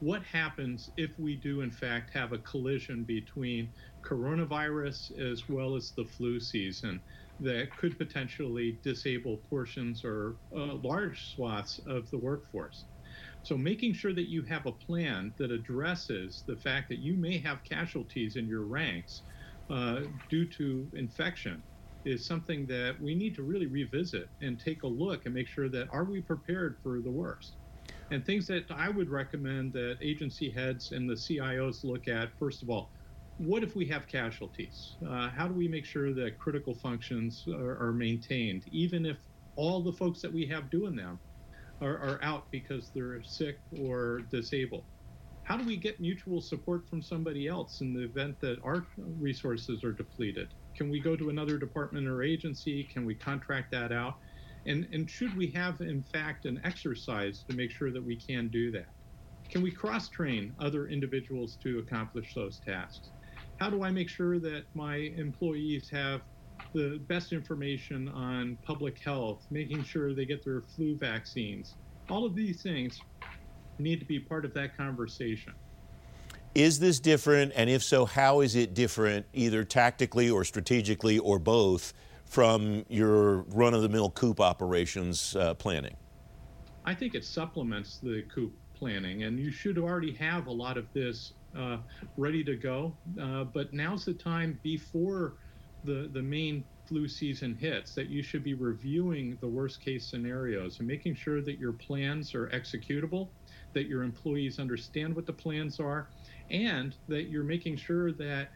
what 0.00 0.22
happens 0.22 0.90
if 0.98 1.18
we 1.18 1.36
do, 1.36 1.62
in 1.62 1.70
fact, 1.70 2.10
have 2.12 2.32
a 2.32 2.38
collision 2.38 3.02
between 3.02 3.70
coronavirus 4.02 5.18
as 5.18 5.48
well 5.48 5.74
as 5.74 5.90
the 5.92 6.04
flu 6.04 6.38
season 6.38 7.00
that 7.40 7.74
could 7.76 7.96
potentially 7.98 8.78
disable 8.82 9.38
portions 9.48 10.04
or 10.04 10.36
uh, 10.54 10.74
large 10.74 11.34
swaths 11.34 11.80
of 11.86 12.10
the 12.10 12.18
workforce. 12.18 12.84
So 13.46 13.56
making 13.56 13.94
sure 13.94 14.12
that 14.12 14.28
you 14.28 14.42
have 14.42 14.66
a 14.66 14.72
plan 14.72 15.32
that 15.38 15.52
addresses 15.52 16.42
the 16.48 16.56
fact 16.56 16.88
that 16.88 16.98
you 16.98 17.16
may 17.16 17.38
have 17.38 17.62
casualties 17.62 18.34
in 18.34 18.48
your 18.48 18.64
ranks 18.64 19.22
uh, 19.70 20.00
due 20.28 20.50
to 20.58 20.90
infection 20.94 21.62
is 22.04 22.26
something 22.26 22.66
that 22.66 22.96
we 23.00 23.14
need 23.14 23.36
to 23.36 23.44
really 23.44 23.66
revisit 23.66 24.30
and 24.40 24.58
take 24.58 24.82
a 24.82 24.88
look 24.88 25.26
and 25.26 25.34
make 25.34 25.46
sure 25.46 25.68
that 25.68 25.86
are 25.92 26.02
we 26.02 26.20
prepared 26.22 26.78
for 26.82 27.00
the 27.00 27.10
worst. 27.10 27.52
And 28.10 28.26
things 28.26 28.48
that 28.48 28.64
I 28.68 28.88
would 28.88 29.10
recommend 29.10 29.72
that 29.74 29.98
agency 30.02 30.50
heads 30.50 30.90
and 30.90 31.08
the 31.08 31.14
CIOs 31.14 31.84
look 31.84 32.08
at, 32.08 32.36
first 32.40 32.64
of 32.64 32.68
all, 32.68 32.90
what 33.38 33.62
if 33.62 33.76
we 33.76 33.86
have 33.86 34.08
casualties? 34.08 34.96
Uh, 35.08 35.28
how 35.30 35.46
do 35.46 35.54
we 35.54 35.68
make 35.68 35.84
sure 35.84 36.12
that 36.14 36.40
critical 36.40 36.74
functions 36.74 37.44
are, 37.46 37.78
are 37.80 37.92
maintained, 37.92 38.64
even 38.72 39.06
if 39.06 39.18
all 39.54 39.84
the 39.84 39.92
folks 39.92 40.20
that 40.20 40.32
we 40.32 40.46
have 40.46 40.68
doing 40.68 40.96
them 40.96 41.20
are, 41.80 41.98
are 41.98 42.18
out 42.22 42.44
because 42.50 42.90
they're 42.94 43.22
sick 43.22 43.58
or 43.80 44.20
disabled. 44.30 44.84
How 45.44 45.56
do 45.56 45.64
we 45.64 45.76
get 45.76 46.00
mutual 46.00 46.40
support 46.40 46.88
from 46.88 47.00
somebody 47.00 47.46
else 47.46 47.80
in 47.80 47.94
the 47.94 48.02
event 48.02 48.40
that 48.40 48.58
our 48.64 48.84
resources 49.20 49.84
are 49.84 49.92
depleted? 49.92 50.48
Can 50.76 50.90
we 50.90 51.00
go 51.00 51.14
to 51.14 51.30
another 51.30 51.56
department 51.56 52.08
or 52.08 52.22
agency? 52.22 52.88
Can 52.92 53.06
we 53.06 53.14
contract 53.14 53.70
that 53.70 53.92
out? 53.92 54.14
And, 54.66 54.88
and 54.92 55.08
should 55.08 55.36
we 55.36 55.52
have, 55.52 55.80
in 55.80 56.02
fact, 56.02 56.46
an 56.46 56.60
exercise 56.64 57.44
to 57.48 57.56
make 57.56 57.70
sure 57.70 57.92
that 57.92 58.04
we 58.04 58.16
can 58.16 58.48
do 58.48 58.72
that? 58.72 58.88
Can 59.48 59.62
we 59.62 59.70
cross 59.70 60.08
train 60.08 60.52
other 60.58 60.88
individuals 60.88 61.56
to 61.62 61.78
accomplish 61.78 62.34
those 62.34 62.58
tasks? 62.58 63.10
How 63.60 63.70
do 63.70 63.84
I 63.84 63.92
make 63.92 64.08
sure 64.08 64.40
that 64.40 64.64
my 64.74 64.96
employees 64.96 65.88
have 65.90 66.22
the 66.72 67.00
best 67.06 67.32
information 67.32 68.08
on 68.08 68.58
public 68.62 68.98
health, 68.98 69.46
making 69.50 69.82
sure 69.84 70.14
they 70.14 70.24
get 70.24 70.44
their 70.44 70.60
flu 70.60 70.96
vaccines. 70.96 71.74
All 72.08 72.24
of 72.24 72.34
these 72.34 72.62
things 72.62 73.00
need 73.78 73.98
to 74.00 74.06
be 74.06 74.18
part 74.18 74.44
of 74.44 74.54
that 74.54 74.76
conversation. 74.76 75.52
Is 76.54 76.78
this 76.78 77.00
different? 77.00 77.52
And 77.54 77.68
if 77.68 77.82
so, 77.82 78.06
how 78.06 78.40
is 78.40 78.56
it 78.56 78.72
different, 78.72 79.26
either 79.34 79.64
tactically 79.64 80.30
or 80.30 80.44
strategically 80.44 81.18
or 81.18 81.38
both, 81.38 81.92
from 82.24 82.84
your 82.88 83.42
run 83.48 83.74
of 83.74 83.82
the 83.82 83.88
mill 83.88 84.10
COOP 84.10 84.40
operations 84.40 85.36
uh, 85.36 85.54
planning? 85.54 85.96
I 86.84 86.94
think 86.94 87.14
it 87.14 87.24
supplements 87.24 87.98
the 88.02 88.22
COOP 88.34 88.52
planning, 88.74 89.24
and 89.24 89.38
you 89.38 89.50
should 89.50 89.78
already 89.78 90.12
have 90.14 90.46
a 90.46 90.52
lot 90.52 90.76
of 90.76 90.86
this 90.92 91.32
uh, 91.56 91.78
ready 92.16 92.44
to 92.44 92.56
go. 92.56 92.96
Uh, 93.20 93.44
but 93.44 93.72
now's 93.72 94.04
the 94.04 94.14
time 94.14 94.58
before 94.62 95.34
the, 95.86 96.10
the 96.12 96.22
main 96.22 96.64
flu 96.86 97.08
season 97.08 97.56
hits 97.58 97.94
that 97.94 98.08
you 98.08 98.22
should 98.22 98.44
be 98.44 98.54
reviewing 98.54 99.38
the 99.40 99.48
worst 99.48 99.80
case 99.80 100.06
scenarios 100.06 100.78
and 100.78 100.86
making 100.86 101.14
sure 101.14 101.40
that 101.40 101.58
your 101.58 101.72
plans 101.72 102.34
are 102.34 102.48
executable, 102.48 103.28
that 103.72 103.86
your 103.86 104.02
employees 104.02 104.58
understand 104.58 105.14
what 105.14 105.26
the 105.26 105.32
plans 105.32 105.80
are, 105.80 106.08
and 106.50 106.96
that 107.08 107.24
you're 107.24 107.44
making 107.44 107.76
sure 107.76 108.12
that 108.12 108.48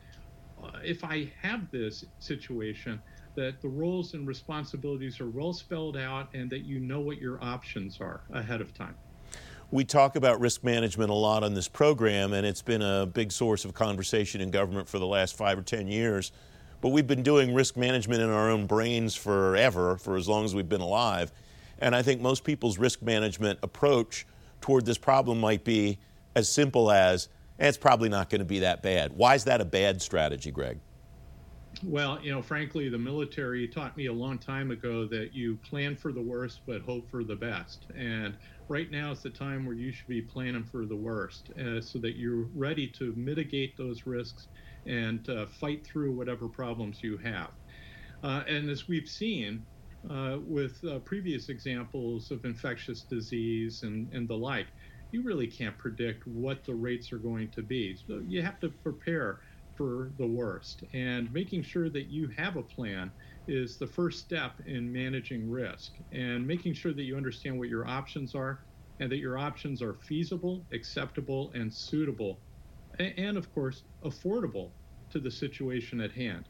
uh, 0.63 0.71
if 0.85 1.03
I 1.05 1.33
have 1.41 1.71
this 1.71 2.05
situation, 2.19 3.01
that 3.35 3.63
the 3.63 3.69
roles 3.69 4.15
and 4.15 4.27
responsibilities 4.27 5.21
are 5.21 5.31
well 5.31 5.53
spelled 5.53 5.97
out 5.97 6.29
and 6.35 6.51
that 6.51 6.65
you 6.65 6.81
know 6.81 7.01
what 7.01 7.19
your 7.19 7.43
options 7.43 8.01
are 8.01 8.23
ahead 8.33 8.61
of 8.61 8.75
time. 8.75 8.95
We 9.71 9.85
talk 9.85 10.17
about 10.17 10.41
risk 10.41 10.65
management 10.65 11.11
a 11.11 11.15
lot 11.15 11.45
on 11.45 11.55
this 11.55 11.69
program, 11.69 12.33
and 12.33 12.45
it's 12.45 12.63
been 12.63 12.83
a 12.83 13.07
big 13.07 13.31
source 13.31 13.65
of 13.65 13.73
conversation 13.73 14.41
in 14.41 14.51
government 14.51 14.89
for 14.89 14.99
the 14.99 15.07
last 15.07 15.37
five 15.37 15.59
or 15.59 15.63
ten 15.63 15.87
years. 15.87 16.33
But 16.81 16.91
we've 16.91 17.07
been 17.07 17.23
doing 17.23 17.55
risk 17.55 17.77
management 17.77 18.23
in 18.23 18.31
our 18.31 18.51
own 18.51 18.67
brains 18.67 19.15
forever, 19.15 19.97
for 19.97 20.17
as 20.17 20.29
long 20.29 20.45
as 20.45 20.55
we've 20.55 20.69
been 20.69 20.81
alive. 20.81 21.33
And 21.79 21.95
I 21.95 22.03
think 22.03 22.21
most 22.21 22.45
people's 22.45 22.79
risk 22.79 23.03
management 23.03 23.59
approach 23.63 24.27
toward 24.61 24.87
this 24.87 24.99
problem 24.99 25.41
might 25.41 25.65
be 25.65 25.99
as 26.35 26.49
simple 26.49 26.91
as 26.91 27.29
eh, 27.59 27.69
it's 27.69 27.79
probably 27.79 28.09
not 28.09 28.31
going 28.31 28.41
to 28.41 28.47
be 28.47 28.61
that 28.61 28.83
bad. 28.83 29.13
Why 29.15 29.35
is 29.35 29.45
that 29.45 29.61
a 29.61 29.65
bad 29.65 30.01
strategy, 30.01 30.51
Greg? 30.51 30.79
Well, 31.85 32.21
you 32.23 32.31
know, 32.33 32.43
frankly, 32.43 32.89
the 32.89 32.99
military 32.99 33.69
taught 33.69 33.97
me 33.97 34.07
a 34.07 34.13
long 34.13 34.39
time 34.39 34.71
ago 34.71 35.07
that 35.09 35.33
you 35.35 35.57
plan 35.59 35.95
for 35.97 36.13
the 36.13 36.23
worst 36.23 36.63
but 36.67 36.83
hope 36.83 37.09
for 37.09 37.23
the 37.23 37.37
best. 37.37 37.87
And 37.95 38.39
right 38.69 38.91
now 38.91 39.13
is 39.13 39.23
the 39.23 39.31
time 39.31 39.65
where 39.65 39.77
you 39.77 39.93
should 39.93 40.09
be 40.09 40.23
planning 40.23 40.65
for 40.65 40.85
the 40.85 40.97
worst 40.97 41.51
uh, 41.59 41.81
so 41.81 41.99
that 42.01 42.17
you're 42.17 42.49
ready 42.55 42.89
to 42.99 43.15
mitigate 43.17 43.77
those 43.77 44.05
risks 44.05 44.49
and 44.85 45.27
uh, 45.29 45.47
fight 45.47 45.87
through 45.87 46.17
whatever 46.17 46.49
problems 46.49 47.03
you 47.03 47.17
have. 47.19 47.53
Uh, 48.23 48.43
and 48.47 48.69
as 48.71 48.89
we've 48.89 49.09
seen 49.09 49.67
uh, 50.09 50.39
with 50.43 50.79
uh, 50.85 50.99
previous 51.01 51.49
examples 51.49 52.31
of 52.31 52.45
infectious 52.45 53.05
disease 53.05 53.83
and, 53.83 54.13
and 54.13 54.29
the 54.29 54.35
like, 54.37 54.69
you 55.11 55.23
really 55.23 55.47
can't 55.47 55.79
predict 55.79 56.27
what 56.27 56.65
the 56.65 56.75
rates 56.75 57.13
are 57.13 57.19
going 57.19 57.51
to 57.51 57.63
be. 57.63 57.97
So 57.97 58.21
you 58.25 58.43
have 58.43 58.61
to 58.61 58.71
prepare 58.83 59.41
for 59.81 60.13
the 60.19 60.27
worst. 60.27 60.85
And 60.93 61.33
making 61.33 61.63
sure 61.63 61.89
that 61.89 62.09
you 62.09 62.29
have 62.37 62.57
a 62.57 62.63
plan 62.63 63.11
is 63.49 63.79
the 63.79 63.87
first 63.87 64.23
step 64.23 64.53
in 64.67 64.93
managing 64.93 65.51
risk 65.51 65.93
and 66.13 66.47
making 66.47 66.75
sure 66.75 66.93
that 66.93 67.05
you 67.05 67.17
understand 67.17 67.59
what 67.59 67.71
your 67.71 67.89
options 67.89 68.35
are 68.35 68.61
and 69.01 69.11
that 69.11 69.17
your 69.17 69.39
options 69.39 69.81
are 69.81 69.95
feasible, 70.07 70.67
acceptable, 70.75 71.51
and 71.55 71.73
suitable. 71.73 72.43
And 72.99 73.39
of 73.39 73.51
course, 73.55 73.85
affordable 74.05 74.73
to 75.13 75.19
the 75.19 75.31
situation 75.31 76.03
at 76.03 76.13
hand. 76.13 76.45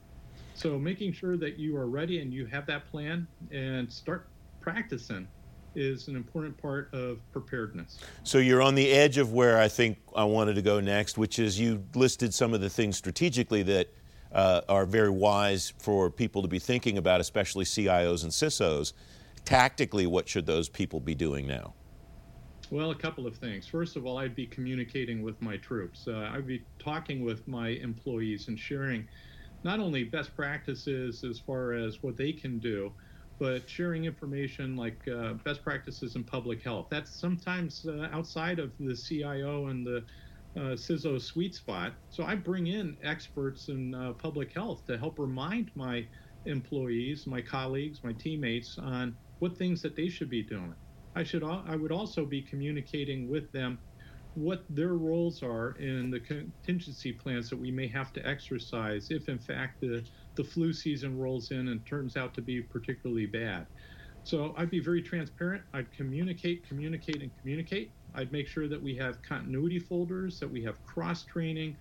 So 0.55 0.77
making 0.77 1.13
sure 1.13 1.37
that 1.37 1.57
you 1.57 1.77
are 1.77 1.87
ready 1.87 2.21
and 2.21 2.33
you 2.33 2.47
have 2.47 2.67
that 2.67 2.91
plan 2.91 3.29
and 3.53 3.93
start 3.93 4.27
practicing 4.61 5.29
is 5.75 6.09
an 6.09 6.17
important 6.17 6.57
part 6.57 6.93
of 6.93 7.19
preparedness. 7.33 7.99
So 8.25 8.39
you're 8.39 8.63
on 8.63 8.75
the 8.75 8.91
edge 8.91 9.19
of 9.19 9.33
where 9.33 9.59
I 9.59 9.69
think 9.69 9.99
I 10.15 10.25
wanted 10.25 10.55
to 10.55 10.63
go 10.63 10.81
next, 10.81 11.19
which 11.19 11.39
is 11.39 11.59
you 11.59 11.85
listed 11.95 12.35
some 12.35 12.55
of 12.55 12.61
the 12.61 12.71
things 12.71 12.97
strategically 12.97 13.63
that 13.65 13.89
uh, 14.33 14.63
are 14.69 14.87
very 14.87 15.11
wise 15.11 15.73
for 15.79 16.11
people 16.11 16.43
to 16.43 16.49
be 16.49 16.59
thinking 16.59 16.99
about, 16.99 17.21
especially 17.21 17.65
CIOs 17.65 18.23
and 18.23 18.33
CISOs. 18.33 18.93
Tactically, 19.45 20.07
what 20.07 20.29
should 20.29 20.47
those 20.47 20.69
people 20.69 21.01
be 21.01 21.15
doing 21.15 21.47
now? 21.47 21.75
Well, 22.71 22.93
a 22.93 22.95
couple 22.95 23.27
of 23.27 23.37
things. 23.37 23.67
First 23.67 23.97
of 23.97 24.07
all, 24.07 24.19
I'd 24.19 24.37
be 24.37 24.47
communicating 24.47 25.23
with 25.23 25.41
my 25.43 25.57
troops. 25.57 26.07
Uh, 26.07 26.31
I'd 26.33 26.47
be 26.47 26.63
talking 26.79 27.25
with 27.25 27.47
my 27.49 27.71
employees 27.71 28.47
and 28.47 28.59
sharing 28.59 29.09
not 29.65 29.81
only 29.81 30.05
best 30.05 30.35
practices 30.37 31.25
as 31.25 31.39
far 31.39 31.73
as 31.73 32.03
what 32.03 32.17
they 32.17 32.33
can 32.33 32.59
do, 32.59 32.93
but 33.41 33.69
sharing 33.69 34.05
information 34.05 34.77
like 34.77 35.01
uh, 35.09 35.33
best 35.45 35.65
practices 35.65 36.15
in 36.15 36.25
public 36.25 36.63
health. 36.63 36.89
That's 36.91 37.19
sometimes 37.19 37.85
uh, 37.89 38.09
outside 38.13 38.61
of 38.61 38.73
the 38.79 38.95
CIO 38.95 39.69
and 39.69 39.85
the 39.87 40.05
uh, 40.57 40.77
CISO 40.77 41.21
sweet 41.21 41.55
spot. 41.55 41.95
So 42.11 42.25
I 42.25 42.35
bring 42.35 42.67
in 42.67 42.99
experts 43.03 43.69
in 43.69 43.95
uh, 43.95 44.13
public 44.13 44.53
health 44.55 44.85
to 44.87 44.99
help 44.99 45.19
remind 45.19 45.71
my 45.75 46.05
employees, 46.45 47.25
my 47.27 47.41
colleagues, 47.41 48.01
my 48.05 48.13
teammates 48.13 48.77
on 48.79 49.17
what 49.39 49.57
things 49.57 49.81
that 49.83 49.97
they 49.97 50.09
should 50.09 50.31
be 50.31 50.43
doing. 50.43 50.75
I 51.17 51.25
should 51.25 51.43
I 51.43 51.77
would 51.77 51.93
also 51.93 52.27
be 52.27 52.43
communicating 52.43 53.29
with 53.29 53.51
them 53.53 53.81
what 54.35 54.65
their 54.71 54.95
roles 54.95 55.43
are 55.43 55.73
in 55.79 56.11
the 56.11 56.21
contingency 56.21 57.13
plans 57.13 57.51
that 57.51 57.59
we 57.59 57.71
may 57.71 57.89
have 57.89 58.13
to 58.13 58.27
exercise 58.27 59.11
if, 59.11 59.29
in 59.29 59.39
fact, 59.39 59.81
the, 59.81 60.05
the 60.37 60.45
flu 60.45 60.73
season 60.73 61.19
rolls 61.19 61.51
in 61.51 61.69
and 61.69 61.85
turns 61.85 62.17
out 62.17 62.35
to 62.35 62.41
be 62.41 62.61
particularly 62.61 63.27
bad. 63.27 63.67
So 64.23 64.55
I'd 64.57 64.71
be 64.71 64.81
very 64.81 65.03
transparent. 65.03 65.63
I'd 65.73 65.91
communicate, 65.93 66.67
communicate, 66.69 67.23
and 67.23 67.31
communicate. 67.41 67.91
I'd 68.15 68.31
make 68.31 68.47
sure 68.47 68.69
that 68.69 68.81
we 68.81 68.95
have 68.97 69.21
continuity 69.23 69.79
folders, 69.79 70.39
that 70.41 70.51
we 70.51 70.63
have 70.65 70.85
cross 70.85 71.25
training. 71.25 71.77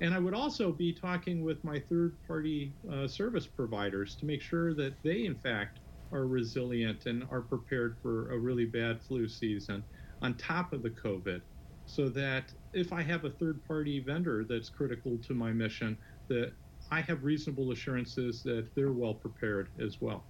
And 0.00 0.12
I 0.12 0.18
would 0.18 0.34
also 0.34 0.72
be 0.72 0.92
talking 0.92 1.42
with 1.42 1.62
my 1.64 1.78
third 1.78 2.16
party 2.26 2.72
uh, 2.92 3.06
service 3.06 3.46
providers 3.46 4.16
to 4.16 4.26
make 4.26 4.42
sure 4.42 4.74
that 4.74 4.94
they, 5.02 5.24
in 5.24 5.36
fact, 5.36 5.80
are 6.12 6.26
resilient 6.26 7.06
and 7.06 7.24
are 7.30 7.40
prepared 7.40 7.96
for 8.02 8.30
a 8.32 8.38
really 8.38 8.66
bad 8.66 9.00
flu 9.00 9.28
season 9.28 9.82
on 10.20 10.34
top 10.34 10.72
of 10.72 10.82
the 10.82 10.90
COVID 10.90 11.40
so 11.86 12.08
that 12.10 12.44
if 12.72 12.92
I 12.92 13.02
have 13.02 13.24
a 13.24 13.30
third 13.30 13.64
party 13.66 14.00
vendor 14.00 14.44
that's 14.44 14.68
critical 14.68 15.18
to 15.26 15.34
my 15.34 15.52
mission, 15.52 15.96
that 16.28 16.52
I 16.90 17.00
have 17.02 17.24
reasonable 17.24 17.72
assurances 17.72 18.42
that 18.42 18.74
they're 18.74 18.92
well 18.92 19.14
prepared 19.14 19.68
as 19.80 20.00
well. 20.00 20.24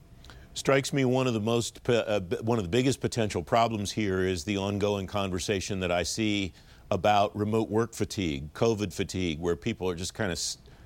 Strikes 0.55 0.93
me 0.93 1.05
one 1.05 1.27
of 1.27 1.35
the 1.35 1.41
most 1.41 1.89
uh, 1.89 2.21
one 2.43 2.59
of 2.59 2.65
the 2.65 2.71
biggest 2.71 3.01
potential 3.01 3.43
problems 3.43 3.91
here 3.93 4.21
is 4.21 4.45
the 4.45 4.57
ongoing 4.57 5.07
conversation 5.07 5.81
that 5.81 5.91
I 5.91 6.05
see 6.05 6.53
about 6.91 7.37
remote 7.37 7.69
work 7.69 7.93
fatigue, 7.93 8.53
COVID 8.53 8.93
fatigue, 8.93 9.41
where 9.41 9.57
people 9.57 9.89
are 9.89 9.97
just 9.97 10.15
kind 10.15 10.31
of 10.31 10.41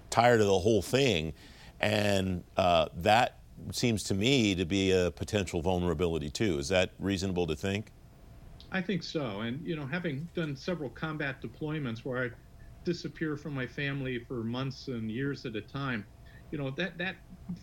tired 0.09 0.41
of 0.41 0.47
the 0.47 0.59
whole 0.59 0.81
thing, 0.81 1.35
and 1.81 2.45
uh, 2.57 2.87
that 2.97 3.41
seems 3.73 4.03
to 4.05 4.15
me 4.15 4.55
to 4.55 4.65
be 4.65 4.93
a 4.93 5.11
potential 5.11 5.61
vulnerability 5.61 6.31
too. 6.31 6.59
Is 6.59 6.69
that 6.69 6.93
reasonable 6.99 7.47
to 7.47 7.57
think? 7.57 7.93
I 8.71 8.83
think 8.83 9.03
so. 9.03 9.41
And, 9.41 9.67
you 9.67 9.77
know, 9.77 9.87
having 9.87 10.27
done 10.35 10.57
several 10.57 10.91
combat 10.91 11.41
deployments 11.43 12.05
where 12.05 12.25
I 12.25 12.31
disappear 12.85 13.37
from 13.37 13.55
my 13.55 13.67
family 13.67 14.25
for 14.25 14.45
months 14.45 14.89
and 14.89 15.11
years 15.11 15.45
at 15.47 15.57
a 15.57 15.63
time, 15.63 16.11
you 16.51 16.59
know, 16.59 16.71
that, 16.73 16.99
that 16.99 17.17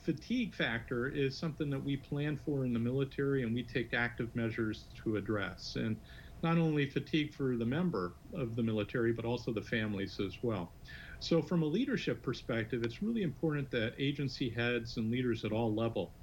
fatigue 0.04 0.54
factor 0.56 1.08
is 1.08 1.40
something 1.40 1.70
that 1.72 1.84
we 1.84 1.98
plan 1.98 2.38
for 2.38 2.66
in 2.66 2.74
the 2.74 2.80
military 2.80 3.44
and 3.44 3.54
we 3.54 3.66
take 3.66 3.94
active 3.94 4.30
measures 4.36 4.92
to 5.04 5.16
address. 5.16 5.74
And 5.76 6.02
not 6.44 6.58
only 6.58 6.90
fatigue 6.90 7.34
for 7.34 7.58
the 7.58 7.66
member 7.66 8.18
of 8.34 8.56
the 8.56 8.64
military, 8.64 9.14
but 9.14 9.26
also 9.26 9.54
the 9.54 9.64
families 9.64 10.20
as 10.20 10.38
well. 10.44 10.76
So, 11.20 11.42
from 11.42 11.64
a 11.64 11.68
leadership 11.68 12.22
perspective, 12.22 12.84
it's 12.84 13.02
really 13.02 13.24
important 13.24 13.72
that 13.72 13.96
agency 13.98 14.50
heads 14.52 14.98
and 14.98 15.10
leaders 15.10 15.44
at 15.44 15.52
all 15.52 15.74
level 15.76 16.16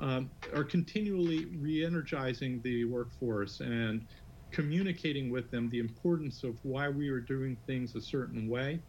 um, 0.00 0.30
are 0.54 0.64
continually 0.64 1.46
re-energizing 1.60 2.60
the 2.62 2.84
workforce 2.84 3.60
and 3.60 4.06
communicating 4.52 5.30
with 5.30 5.50
them 5.50 5.68
the 5.70 5.78
importance 5.78 6.42
of 6.42 6.58
why 6.62 6.88
we 6.88 7.08
are 7.08 7.20
doing 7.20 7.56
things 7.66 7.94
a 7.94 8.00
certain 8.00 8.48
way 8.48 8.80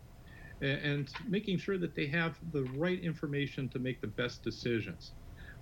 and, 0.62 1.10
making 1.28 1.58
sure 1.58 1.78
that 1.78 1.96
they 1.96 2.08
have 2.08 2.38
the 2.52 2.64
right 2.76 3.00
information 3.00 3.70
to 3.70 3.80
make 3.80 4.02
the 4.02 4.08
best 4.08 4.44
decisions. 4.44 5.14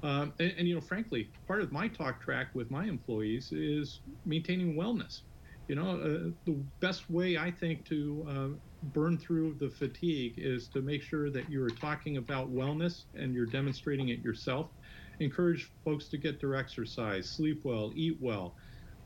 Um, 0.04 0.34
and, 0.40 0.54
and, 0.58 0.68
you 0.68 0.76
know, 0.76 0.82
frankly, 0.82 1.30
part 1.48 1.62
of 1.62 1.72
my 1.72 1.88
talk 1.88 2.22
track 2.22 2.50
with 2.54 2.70
my 2.70 2.86
employees 2.86 3.52
is 3.52 4.02
maintaining 4.26 4.76
wellness. 4.76 5.22
You 5.68 5.76
know, 5.76 5.92
uh, 5.92 6.32
the 6.46 6.64
best 6.80 7.10
way 7.10 7.38
I 7.38 7.52
think 7.52 7.86
to 7.90 8.26
uh, 8.30 8.48
burn 8.84 9.18
through 9.18 9.58
the 9.60 9.70
fatigue 9.70 10.36
is 10.38 10.70
to 10.70 10.82
make 10.82 11.02
sure 11.02 11.30
that 11.32 11.50
you 11.50 11.64
are 11.64 11.70
talking 11.70 12.18
about 12.18 12.54
wellness 12.54 13.06
and 13.16 13.34
you're 13.34 13.48
demonstrating 13.48 14.10
it 14.10 14.20
yourself 14.20 14.72
encourage 15.20 15.70
folks 15.84 16.08
to 16.10 16.18
get 16.18 16.40
their 16.40 16.56
exercise, 16.56 17.30
sleep 17.30 17.62
well, 17.64 17.92
eat 17.96 18.18
well, 18.20 18.54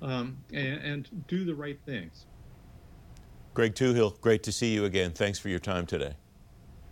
um, 0.02 0.38
and, 0.54 0.82
and 0.82 1.26
do 1.28 1.46
the 1.46 1.56
right 1.56 1.80
things. 1.86 2.26
Greg 3.54 3.76
Touhill, 3.76 4.20
great 4.22 4.44
to 4.44 4.52
see 4.52 4.74
you 4.74 4.86
again. 4.86 5.12
Thanks 5.12 5.38
for 5.38 5.50
your 5.50 5.60
time 5.60 5.86
today. 5.86 6.16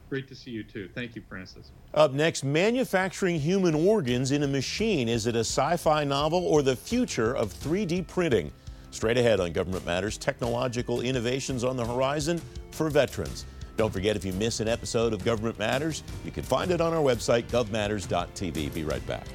Great 0.10 0.28
to 0.28 0.36
see 0.36 0.52
you 0.52 0.64
too. 0.64 0.90
Thank 0.96 1.16
you, 1.16 1.22
Francis. 1.30 1.72
Up 1.94 2.14
next, 2.14 2.44
manufacturing 2.44 3.40
human 3.40 3.76
organs 3.76 4.32
in 4.32 4.44
a 4.44 4.48
machine. 4.48 5.08
Is 5.08 5.28
it 5.28 5.36
a 5.36 5.40
sci 5.40 5.78
fi 5.78 6.04
novel 6.04 6.46
or 6.46 6.62
the 6.64 6.76
future 6.76 7.36
of 7.36 7.54
3D 7.54 8.08
printing? 8.08 8.52
Straight 8.92 9.18
ahead 9.18 9.40
on 9.40 9.54
Government 9.54 9.86
Matters, 9.86 10.18
technological 10.18 11.02
innovations 11.02 11.64
on 11.64 11.78
the 11.78 11.86
horizon 11.86 12.42
for 12.72 12.90
veterans. 12.90 13.46
Don't 13.80 13.94
forget, 13.94 14.18
if 14.18 14.26
you 14.26 14.34
miss 14.34 14.60
an 14.60 14.68
episode 14.68 15.14
of 15.14 15.24
Government 15.24 15.58
Matters, 15.58 16.04
you 16.26 16.32
can 16.32 16.44
find 16.44 16.70
it 16.70 16.82
on 16.82 16.92
our 16.92 17.02
website, 17.02 17.44
govmatters.tv. 17.44 18.74
Be 18.74 18.84
right 18.84 19.08
back. 19.08 19.26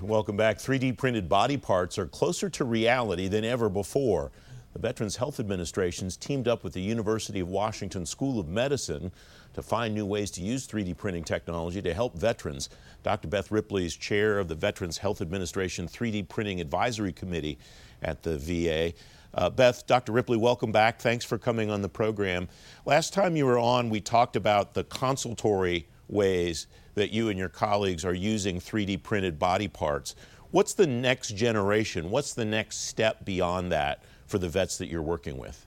Welcome 0.00 0.36
back. 0.36 0.58
3D 0.58 0.98
printed 0.98 1.28
body 1.28 1.56
parts 1.56 1.98
are 1.98 2.06
closer 2.08 2.50
to 2.50 2.64
reality 2.64 3.28
than 3.28 3.44
ever 3.44 3.68
before. 3.68 4.32
The 4.74 4.80
Veterans 4.80 5.14
Health 5.14 5.38
Administration's 5.38 6.16
teamed 6.16 6.48
up 6.48 6.64
with 6.64 6.72
the 6.72 6.80
University 6.80 7.38
of 7.38 7.48
Washington 7.48 8.04
School 8.04 8.40
of 8.40 8.48
Medicine 8.48 9.12
to 9.52 9.62
find 9.62 9.94
new 9.94 10.04
ways 10.04 10.32
to 10.32 10.40
use 10.40 10.66
3D 10.66 10.96
printing 10.96 11.22
technology 11.22 11.80
to 11.80 11.94
help 11.94 12.18
veterans. 12.18 12.68
Dr. 13.04 13.28
Beth 13.28 13.52
Ripley 13.52 13.86
is 13.86 13.94
chair 13.94 14.40
of 14.40 14.48
the 14.48 14.56
Veterans 14.56 14.98
Health 14.98 15.20
Administration 15.20 15.86
3D 15.86 16.28
Printing 16.28 16.60
Advisory 16.60 17.12
Committee 17.12 17.56
at 18.02 18.24
the 18.24 18.36
VA. 18.36 18.92
Uh, 19.32 19.48
Beth, 19.48 19.86
Dr. 19.86 20.10
Ripley, 20.10 20.36
welcome 20.36 20.72
back. 20.72 21.00
Thanks 21.00 21.24
for 21.24 21.38
coming 21.38 21.70
on 21.70 21.80
the 21.80 21.88
program. 21.88 22.48
Last 22.84 23.12
time 23.12 23.36
you 23.36 23.46
were 23.46 23.60
on, 23.60 23.90
we 23.90 24.00
talked 24.00 24.34
about 24.34 24.74
the 24.74 24.82
consultory 24.82 25.86
ways 26.08 26.66
that 26.94 27.12
you 27.12 27.28
and 27.28 27.38
your 27.38 27.48
colleagues 27.48 28.04
are 28.04 28.12
using 28.12 28.58
3D 28.58 29.04
printed 29.04 29.38
body 29.38 29.68
parts. 29.68 30.16
What's 30.50 30.74
the 30.74 30.86
next 30.88 31.36
generation? 31.36 32.10
What's 32.10 32.34
the 32.34 32.44
next 32.44 32.88
step 32.88 33.24
beyond 33.24 33.70
that 33.70 34.02
for 34.34 34.40
the 34.40 34.48
vets 34.48 34.78
that 34.78 34.88
you're 34.88 35.00
working 35.00 35.38
with? 35.38 35.64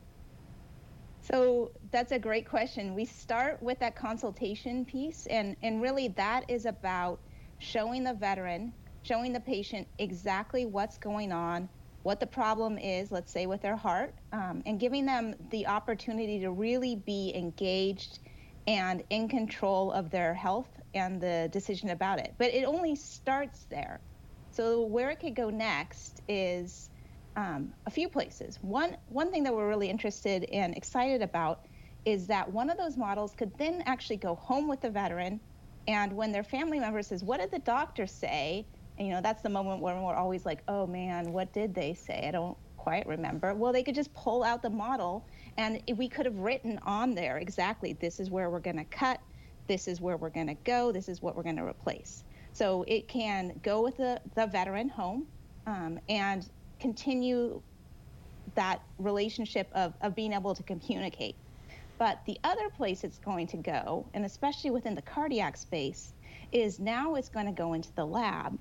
So 1.22 1.72
that's 1.90 2.12
a 2.12 2.20
great 2.20 2.46
question. 2.46 2.94
We 2.96 3.06
start 3.06 3.64
with 3.64 3.80
that 3.80 3.96
consultation 3.96 4.84
piece, 4.84 5.26
and, 5.28 5.56
and 5.64 5.82
really 5.82 6.10
that 6.10 6.44
is 6.50 6.66
about 6.66 7.22
showing 7.60 8.04
the 8.04 8.14
veteran, 8.14 8.74
showing 9.04 9.32
the 9.32 9.40
patient 9.40 9.88
exactly 10.00 10.66
what's 10.66 10.98
going 10.98 11.32
on, 11.32 11.70
what 12.04 12.20
the 12.20 12.28
problem 12.28 12.78
is, 12.78 13.10
let's 13.10 13.32
say 13.32 13.46
with 13.46 13.62
their 13.62 13.78
heart, 13.78 14.14
um, 14.34 14.62
and 14.66 14.82
giving 14.82 15.06
them 15.06 15.34
the 15.50 15.66
opportunity 15.66 16.38
to 16.42 16.52
really 16.52 16.98
be 16.98 17.32
engaged 17.38 18.20
and 18.68 19.02
in 19.12 19.30
control 19.30 19.94
of 19.94 20.10
their 20.10 20.34
health 20.34 20.68
and 20.94 21.22
the 21.22 21.48
decision 21.54 21.92
about 21.92 22.20
it. 22.20 22.34
But 22.38 22.54
it 22.54 22.66
only 22.66 22.98
starts 22.98 23.66
there. 23.70 24.02
So 24.52 24.82
where 24.82 25.10
it 25.10 25.22
could 25.22 25.36
go 25.36 25.50
next 25.50 26.22
is 26.28 26.90
um, 27.38 27.74
a 27.86 27.92
few 27.92 28.10
places. 28.10 28.58
One 28.62 28.98
one 29.08 29.32
thing 29.32 29.44
that 29.44 29.54
we're 29.54 29.68
really 29.70 29.90
interested 29.90 30.44
and 30.46 30.76
excited 30.76 31.22
about 31.22 31.62
is 32.04 32.28
that 32.28 32.52
one 32.52 32.70
of 32.70 32.78
those 32.78 32.98
models 32.98 33.34
could 33.38 33.52
then 33.58 33.84
actually 33.86 34.18
go 34.18 34.36
home 34.36 34.68
with 34.68 34.82
the 34.82 34.90
veteran, 34.90 35.40
and 35.88 36.14
when 36.14 36.32
their 36.32 36.44
family 36.44 36.80
member 36.80 37.02
says, 37.04 37.24
"What 37.24 37.40
did 37.40 37.52
the 37.52 37.60
doctor 37.60 38.08
say?" 38.08 38.68
and 38.98 39.08
you 39.08 39.14
know 39.14 39.22
that's 39.22 39.44
the 39.44 39.50
moment 39.50 39.82
when 39.82 40.02
we're 40.02 40.16
always 40.16 40.46
like, 40.46 40.64
"Oh 40.68 40.88
man, 40.88 41.32
what 41.32 41.54
did 41.54 41.76
they 41.76 41.94
say?" 41.94 42.26
I 42.28 42.32
don't 42.32 42.58
quite 42.76 43.06
remember. 43.08 43.54
Well, 43.54 43.72
they 43.72 43.84
could 43.84 43.96
just 43.96 44.14
pull 44.16 44.44
out 44.44 44.62
the 44.64 44.70
model, 44.72 45.28
and 45.58 45.82
we 45.96 46.10
could 46.10 46.26
have 46.26 46.40
written 46.40 46.80
on 46.84 47.14
there 47.14 47.38
exactly 47.38 47.94
this 47.94 48.20
is 48.20 48.32
where 48.32 48.50
we're 48.50 48.60
going 48.60 48.78
to 48.78 48.86
cut 48.86 49.22
this 49.68 49.88
is 49.88 50.02
where 50.02 50.18
we're 50.18 50.30
going 50.30 50.48
to 50.48 50.58
go, 50.64 50.92
this 50.92 51.10
is 51.10 51.22
what 51.22 51.36
we're 51.36 51.44
going 51.44 51.58
to 51.58 51.66
replace. 51.66 52.24
So 52.54 52.84
it 52.88 53.08
can 53.08 53.60
go 53.62 53.84
with 53.84 53.98
the, 53.98 54.22
the 54.36 54.48
veteran 54.48 54.90
home 54.90 55.28
um, 55.68 56.00
and 56.08 56.50
continue 56.80 57.62
that 58.56 58.82
relationship 58.98 59.70
of, 59.74 59.94
of 60.02 60.16
being 60.16 60.34
able 60.34 60.56
to 60.56 60.64
communicate. 60.64 61.36
But 61.98 62.20
the 62.26 62.38
other 62.44 62.70
place 62.70 63.04
it's 63.04 63.18
going 63.18 63.48
to 63.48 63.58
go, 63.58 64.06
and 64.14 64.26
especially 64.26 64.70
within 64.70 64.94
the 64.94 65.02
cardiac 65.02 65.58
space, 65.58 66.14
is 66.52 66.80
now 66.80 67.16
it's 67.16 67.30
going 67.30 67.48
to 67.48 67.52
go 67.52 67.74
into 67.74 67.92
the 67.94 68.06
lab. 68.06 68.58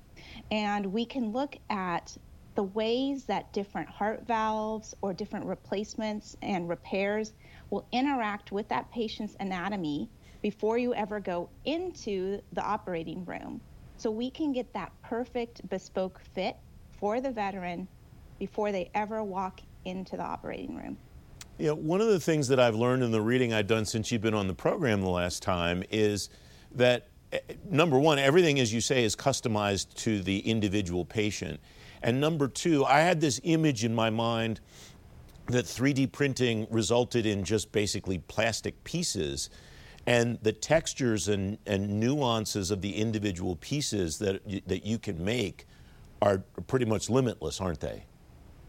And 0.51 0.87
we 0.87 1.05
can 1.05 1.31
look 1.31 1.55
at 1.69 2.17
the 2.55 2.63
ways 2.63 3.25
that 3.25 3.53
different 3.53 3.87
heart 3.87 4.25
valves 4.25 4.95
or 5.01 5.13
different 5.13 5.45
replacements 5.45 6.35
and 6.41 6.67
repairs 6.67 7.33
will 7.69 7.85
interact 7.91 8.51
with 8.51 8.67
that 8.69 8.91
patient's 8.91 9.35
anatomy 9.39 10.09
before 10.41 10.79
you 10.79 10.93
ever 10.95 11.19
go 11.19 11.49
into 11.65 12.41
the 12.53 12.61
operating 12.61 13.23
room. 13.25 13.61
So 13.97 14.09
we 14.09 14.31
can 14.31 14.51
get 14.51 14.73
that 14.73 14.91
perfect 15.03 15.67
bespoke 15.69 16.19
fit 16.33 16.57
for 16.99 17.21
the 17.21 17.31
veteran 17.31 17.87
before 18.39 18.71
they 18.71 18.89
ever 18.93 19.23
walk 19.23 19.61
into 19.85 20.17
the 20.17 20.23
operating 20.23 20.75
room. 20.75 20.97
Yeah, 21.57 21.71
one 21.71 22.01
of 22.01 22.07
the 22.07 22.19
things 22.19 22.47
that 22.49 22.59
I've 22.59 22.75
learned 22.75 23.03
in 23.03 23.11
the 23.11 23.21
reading 23.21 23.53
I've 23.53 23.67
done 23.67 23.85
since 23.85 24.11
you've 24.11 24.21
been 24.21 24.35
on 24.35 24.47
the 24.47 24.53
program 24.53 25.01
the 25.01 25.09
last 25.09 25.41
time 25.41 25.83
is 25.89 26.29
that 26.73 27.07
eh, 27.31 27.39
number 27.69 27.97
one, 27.97 28.19
everything, 28.19 28.59
as 28.59 28.71
you 28.73 28.81
say, 28.81 29.03
is 29.03 29.15
customized 29.15 29.95
to 29.95 30.21
the 30.21 30.39
individual 30.39 31.03
patient. 31.03 31.59
And 32.03 32.21
number 32.21 32.47
two, 32.47 32.85
I 32.85 32.99
had 32.99 33.21
this 33.21 33.41
image 33.43 33.83
in 33.83 33.95
my 33.95 34.11
mind 34.11 34.59
that 35.47 35.65
3D 35.65 36.11
printing 36.11 36.67
resulted 36.69 37.25
in 37.25 37.43
just 37.43 37.71
basically 37.71 38.19
plastic 38.19 38.83
pieces 38.83 39.49
and 40.05 40.39
the 40.41 40.53
textures 40.53 41.27
and, 41.27 41.57
and 41.65 41.99
nuances 41.99 42.71
of 42.71 42.81
the 42.81 42.95
individual 42.95 43.57
pieces 43.57 44.17
that, 44.19 44.41
that 44.67 44.85
you 44.85 44.97
can 44.97 45.23
make 45.23 45.67
are 46.21 46.39
pretty 46.65 46.85
much 46.85 47.09
limitless, 47.09 47.59
aren't 47.59 47.81
they? 47.81 48.03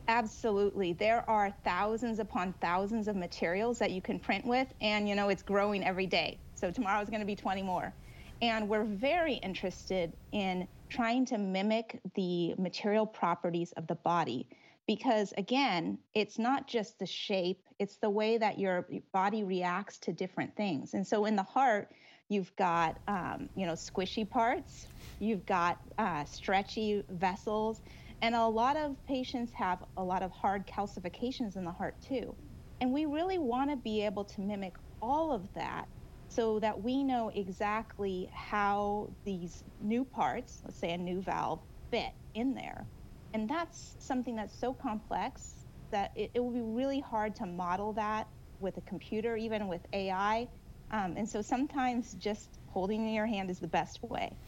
Absolutely. 0.09 0.95
There 0.95 1.29
are 1.29 1.55
thousands 1.65 2.19
upon 2.19 2.55
thousands 2.63 3.09
of 3.09 3.17
materials 3.17 3.79
that 3.79 3.91
you 3.91 4.01
can 4.01 4.19
print 4.19 4.47
with, 4.47 4.73
and 4.81 5.07
you 5.07 5.15
know, 5.15 5.29
it's 5.29 5.43
growing 5.43 5.85
every 5.85 6.07
day. 6.07 6.41
So 6.55 6.71
tomorrow 6.71 7.03
is 7.03 7.11
going 7.11 7.21
to 7.21 7.27
be 7.27 7.37
20 7.37 7.63
more. 7.63 7.95
And 8.41 8.69
we're 8.69 8.85
very 8.85 9.35
interested 9.35 10.17
in 10.33 10.67
trying 10.89 11.27
to 11.27 11.37
mimic 11.37 12.01
the 12.15 12.55
material 12.59 13.07
properties 13.07 13.73
of 13.73 13.87
the 13.87 13.97
body 13.97 14.49
because 14.87 15.35
again 15.37 15.99
it's 16.15 16.39
not 16.39 16.67
just 16.67 16.99
the 16.99 17.05
shape 17.05 17.61
it's 17.79 17.99
the 17.99 18.09
way 18.09 18.39
that 18.39 18.59
your 18.59 18.89
body 19.13 19.45
reacts 19.45 19.99
to 19.99 20.15
different 20.15 20.57
things 20.57 20.95
and 20.95 21.07
so 21.07 21.27
in 21.27 21.37
the 21.37 21.43
heart 21.43 21.91
you've 22.31 22.55
got 22.57 22.99
um, 23.07 23.51
you 23.55 23.67
know 23.67 23.75
squishy 23.75 24.29
parts 24.29 24.89
you've 25.19 25.45
got 25.45 25.79
uh, 25.99 26.25
stretchy 26.25 27.03
vessels 27.11 27.83
and 28.23 28.35
a 28.35 28.47
lot 28.47 28.77
of 28.77 28.97
patients 29.07 29.53
have 29.55 29.85
a 29.97 30.05
lot 30.05 30.23
of 30.23 30.31
hard 30.33 30.67
calcifications 30.67 31.57
in 31.57 31.65
the 31.65 31.73
heart 31.73 31.95
too 32.07 32.37
and 32.81 32.93
we 32.93 33.07
really 33.07 33.39
want 33.39 33.71
to 33.71 33.77
be 33.77 34.05
able 34.05 34.25
to 34.25 34.41
mimic 34.41 34.75
all 35.01 35.33
of 35.33 35.49
that 35.55 35.87
so 36.31 36.61
that 36.61 36.83
we 36.83 37.03
know 37.03 37.31
exactly 37.35 38.31
how 38.35 39.09
these 39.25 39.63
new 39.81 40.05
parts 40.05 40.61
let's 40.65 40.79
say 40.79 40.93
a 40.93 40.99
new 40.99 41.23
valve 41.23 41.61
fit 41.91 42.13
in 42.35 42.55
there 42.55 42.89
and 43.35 43.49
that's 43.49 43.97
something 44.01 44.37
that's 44.37 44.59
so 44.59 44.75
complex 44.75 45.67
that 45.91 46.11
it, 46.17 46.31
it 46.35 46.41
will 46.41 46.53
be 46.53 46.63
really 46.63 47.01
hard 47.01 47.35
to 47.37 47.47
model 47.47 47.93
that 47.95 48.27
with 48.59 48.77
a 48.77 48.83
computer, 48.83 49.37
even 49.37 49.69
with 49.69 49.83
AI. 49.93 50.49
Um, 50.91 51.15
and 51.17 51.29
so 51.29 51.43
sometimes 51.43 52.13
just 52.15 52.59
holding 52.67 53.07
in 53.07 53.15
your 53.15 53.27
hand 53.27 53.51
is 53.51 53.59
the 53.59 53.69
best 53.69 53.99
way. 54.03 54.39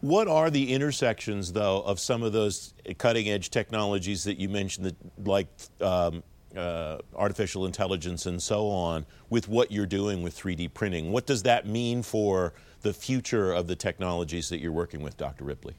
What 0.00 0.28
are 0.28 0.50
the 0.50 0.72
intersections, 0.72 1.52
though, 1.52 1.80
of 1.82 1.98
some 2.00 2.22
of 2.22 2.32
those 2.32 2.74
cutting 2.98 3.28
edge 3.28 3.50
technologies 3.50 4.24
that 4.24 4.38
you 4.38 4.48
mentioned, 4.48 4.86
that, 4.86 5.26
like 5.26 5.48
um, 5.80 6.22
uh, 6.56 6.98
artificial 7.14 7.66
intelligence 7.66 8.26
and 8.26 8.42
so 8.42 8.68
on, 8.68 9.06
with 9.28 9.48
what 9.48 9.70
you're 9.70 9.86
doing 9.86 10.22
with 10.22 10.36
3D 10.36 10.72
printing? 10.74 11.12
What 11.12 11.26
does 11.26 11.42
that 11.44 11.66
mean 11.66 12.02
for 12.02 12.52
the 12.82 12.92
future 12.92 13.52
of 13.52 13.66
the 13.66 13.76
technologies 13.76 14.48
that 14.48 14.60
you're 14.60 14.72
working 14.72 15.02
with, 15.02 15.16
Dr. 15.16 15.44
Ripley? 15.44 15.74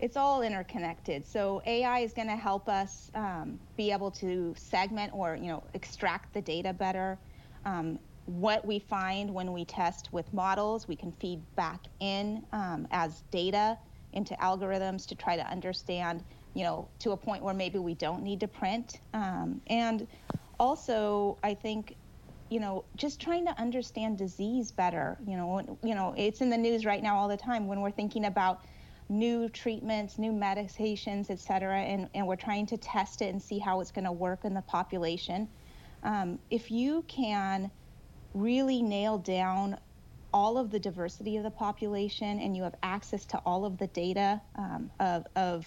it's 0.00 0.16
all 0.16 0.42
interconnected. 0.42 1.26
So 1.26 1.62
AI 1.66 2.00
is 2.00 2.12
going 2.12 2.28
to 2.28 2.36
help 2.36 2.68
us 2.68 3.10
um, 3.14 3.58
be 3.76 3.92
able 3.92 4.10
to 4.12 4.54
segment 4.56 5.12
or 5.14 5.36
you 5.36 5.48
know 5.48 5.62
extract 5.74 6.32
the 6.32 6.40
data 6.40 6.72
better. 6.72 7.18
Um, 7.64 7.98
what 8.30 8.64
we 8.64 8.78
find 8.78 9.32
when 9.32 9.52
we 9.52 9.64
test 9.64 10.08
with 10.12 10.32
models, 10.32 10.86
we 10.86 10.96
can 10.96 11.12
feed 11.12 11.42
back 11.56 11.80
in 12.00 12.44
um, 12.52 12.86
as 12.90 13.22
data 13.30 13.76
into 14.12 14.34
algorithms 14.34 15.06
to 15.06 15.14
try 15.14 15.36
to 15.36 15.46
understand, 15.50 16.24
you 16.54 16.64
know, 16.64 16.88
to 17.00 17.10
a 17.10 17.16
point 17.16 17.42
where 17.42 17.54
maybe 17.54 17.78
we 17.78 17.94
don't 17.94 18.22
need 18.22 18.40
to 18.40 18.48
print. 18.48 19.00
Um, 19.14 19.60
and 19.66 20.06
also, 20.58 21.38
I 21.42 21.54
think 21.54 21.96
you 22.50 22.58
know, 22.58 22.84
just 22.96 23.20
trying 23.20 23.46
to 23.46 23.60
understand 23.60 24.18
disease 24.18 24.72
better. 24.72 25.16
You 25.24 25.36
know, 25.36 25.78
you 25.84 25.94
know, 25.94 26.14
it's 26.16 26.40
in 26.40 26.50
the 26.50 26.58
news 26.58 26.84
right 26.84 27.00
now 27.00 27.16
all 27.16 27.28
the 27.28 27.36
time 27.36 27.68
when 27.68 27.80
we're 27.80 27.92
thinking 27.92 28.24
about 28.24 28.64
new 29.08 29.48
treatments, 29.48 30.18
new 30.18 30.32
medications, 30.32 31.30
et 31.30 31.38
cetera, 31.38 31.78
and, 31.78 32.08
and 32.12 32.26
we're 32.26 32.36
trying 32.36 32.66
to 32.66 32.76
test 32.76 33.22
it 33.22 33.26
and 33.26 33.40
see 33.40 33.60
how 33.60 33.80
it's 33.80 33.92
going 33.92 34.04
to 34.04 34.12
work 34.12 34.44
in 34.44 34.52
the 34.52 34.62
population. 34.62 35.48
Um, 36.02 36.40
if 36.50 36.72
you 36.72 37.04
can 37.06 37.70
really 38.34 38.82
nail 38.82 39.18
down 39.18 39.76
all 40.32 40.56
of 40.58 40.70
the 40.70 40.78
diversity 40.78 41.36
of 41.36 41.42
the 41.42 41.50
population 41.50 42.38
and 42.38 42.56
you 42.56 42.62
have 42.62 42.74
access 42.82 43.24
to 43.26 43.38
all 43.38 43.64
of 43.64 43.78
the 43.78 43.88
data 43.88 44.40
um, 44.56 44.90
of, 45.00 45.26
of 45.36 45.66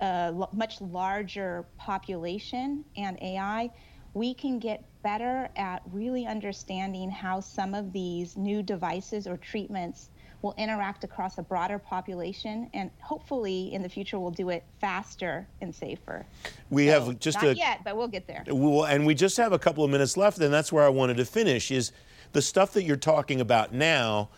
a 0.00 0.32
much 0.52 0.80
larger 0.80 1.66
population 1.78 2.84
and 2.96 3.18
AI, 3.22 3.70
we 4.14 4.34
can 4.34 4.58
get 4.58 4.84
better 5.02 5.48
at 5.56 5.82
really 5.92 6.26
understanding 6.26 7.10
how 7.10 7.40
some 7.40 7.74
of 7.74 7.92
these 7.92 8.36
new 8.36 8.62
devices 8.62 9.26
or 9.26 9.36
treatments 9.36 10.10
will 10.42 10.54
interact 10.56 11.04
across 11.04 11.38
a 11.38 11.42
broader 11.42 11.78
population 11.78 12.70
and 12.72 12.90
hopefully 13.00 13.72
in 13.72 13.82
the 13.82 13.88
future 13.88 14.18
we'll 14.18 14.30
do 14.30 14.50
it 14.50 14.64
faster 14.80 15.46
and 15.60 15.74
safer. 15.74 16.24
We 16.70 16.86
So, 16.86 17.04
have 17.04 17.18
just 17.18 17.42
not 17.42 17.52
a 17.52 17.54
yet, 17.54 17.80
but 17.84 17.96
we'll 17.96 18.08
get 18.08 18.26
there. 18.26 18.44
Well, 18.48 18.84
and 18.84 19.04
we 19.04 19.14
just 19.14 19.36
have 19.36 19.52
a 19.52 19.58
couple 19.58 19.84
of 19.84 19.90
minutes 19.90 20.16
left, 20.16 20.38
and 20.38 20.52
that's 20.52 20.72
where 20.72 20.84
I 20.84 20.88
wanted 20.88 21.16
to 21.18 21.24
finish. 21.24 21.70
Is 21.70 21.92
the 22.32 22.42
stuff 22.42 22.72
that 22.72 22.84
you're 22.84 22.96
talking 22.96 23.40
about 23.40 23.72
now? 23.72 24.30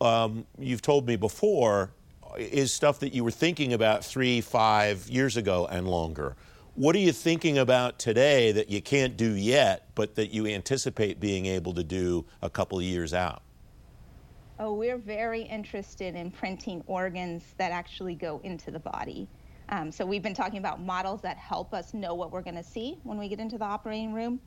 Um, 0.00 0.46
you've 0.58 0.82
told 0.82 1.06
me 1.06 1.16
before 1.16 1.90
is 2.38 2.72
stuff 2.72 2.98
that 3.00 3.14
you 3.14 3.22
were 3.22 3.30
thinking 3.30 3.72
about 3.72 4.04
three, 4.04 4.40
five 4.40 5.08
years 5.08 5.36
ago 5.36 5.68
and 5.70 5.88
longer. 5.88 6.36
What 6.74 6.96
are 6.96 7.00
you 7.00 7.12
thinking 7.12 7.58
about 7.58 8.00
today 8.00 8.50
that 8.52 8.68
you 8.68 8.82
can't 8.82 9.16
do 9.16 9.32
yet, 9.32 9.88
but 9.94 10.16
that 10.16 10.32
you 10.32 10.46
anticipate 10.46 11.20
being 11.20 11.46
able 11.46 11.72
to 11.74 11.84
do 11.84 12.24
a 12.42 12.50
couple 12.50 12.78
of 12.78 12.84
years 12.84 13.14
out? 13.14 13.42
Oh, 14.56 14.72
we're 14.72 14.98
very 14.98 15.42
interested 15.42 16.14
in 16.14 16.30
printing 16.30 16.84
organs 16.86 17.42
that 17.58 17.72
actually 17.72 18.14
go 18.14 18.40
into 18.44 18.70
the 18.70 18.78
body. 18.78 19.28
Um, 19.68 19.90
so 19.90 20.06
we've 20.06 20.22
been 20.22 20.34
talking 20.34 20.58
about 20.58 20.80
models 20.80 21.22
that 21.22 21.36
help 21.38 21.74
us 21.74 21.92
know 21.92 22.14
what 22.14 22.30
we're 22.30 22.42
going 22.42 22.54
to 22.54 22.62
see 22.62 22.98
when 23.02 23.18
we 23.18 23.28
get 23.28 23.40
into 23.40 23.58
the 23.58 23.64
operating 23.64 24.12
room. 24.12 24.38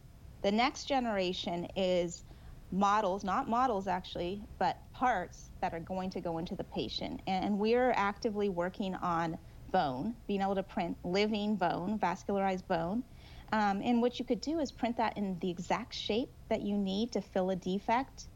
The 0.43 0.51
next 0.51 0.85
generation 0.85 1.67
is 1.75 2.23
models, 2.71 3.25
not 3.25 3.49
models 3.49 3.87
actually, 3.87 4.41
but 4.59 4.77
parts 4.93 5.49
that 5.61 5.73
are 5.73 5.79
going 5.81 6.09
to 6.11 6.21
go 6.21 6.37
into 6.37 6.55
the 6.55 6.63
patient. 6.63 7.21
And 7.27 7.59
we're 7.59 7.91
actively 7.91 8.47
working 8.47 8.95
on 8.95 9.37
bone, 9.73 10.15
being 10.25 10.41
able 10.41 10.55
to 10.55 10.63
print 10.63 10.97
living 11.03 11.57
bone, 11.57 11.99
vascularized 11.99 12.65
bone. 12.67 13.03
Um, 13.51 13.81
and 13.83 14.01
what 14.01 14.19
you 14.19 14.25
could 14.25 14.39
do 14.39 14.59
is 14.59 14.71
print 14.71 14.95
that 14.97 15.17
in 15.17 15.37
the 15.41 15.49
exact 15.49 15.93
shape 15.93 16.29
that 16.49 16.61
you 16.61 16.77
need 16.77 17.11
to 17.11 17.21
fill 17.21 17.49
a 17.49 17.57
defect. 17.57 18.27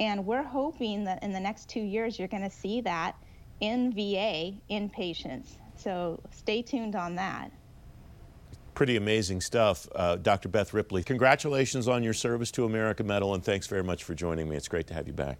And 0.00 0.26
we're 0.26 0.42
hoping 0.42 1.04
that 1.04 1.22
in 1.22 1.32
the 1.32 1.40
next 1.40 1.68
two 1.68 1.80
years, 1.80 2.18
you're 2.18 2.28
going 2.28 2.42
to 2.42 2.50
see 2.50 2.80
that 2.82 3.16
in 3.60 3.92
VA 3.92 4.54
in 4.68 4.88
patients. 4.88 5.58
So 5.76 6.20
stay 6.30 6.62
tuned 6.62 6.96
on 6.96 7.14
that. 7.16 7.50
Pretty 8.74 8.96
amazing 8.96 9.40
stuff. 9.40 9.88
Uh, 9.94 10.16
Dr. 10.16 10.48
Beth 10.48 10.74
Ripley, 10.74 11.04
congratulations 11.04 11.86
on 11.86 12.02
your 12.02 12.12
service 12.12 12.50
to 12.52 12.64
America 12.64 13.04
Medal, 13.04 13.34
and 13.34 13.44
thanks 13.44 13.68
very 13.68 13.84
much 13.84 14.02
for 14.02 14.14
joining 14.14 14.48
me. 14.48 14.56
It's 14.56 14.66
great 14.66 14.88
to 14.88 14.94
have 14.94 15.06
you 15.06 15.12
back. 15.12 15.38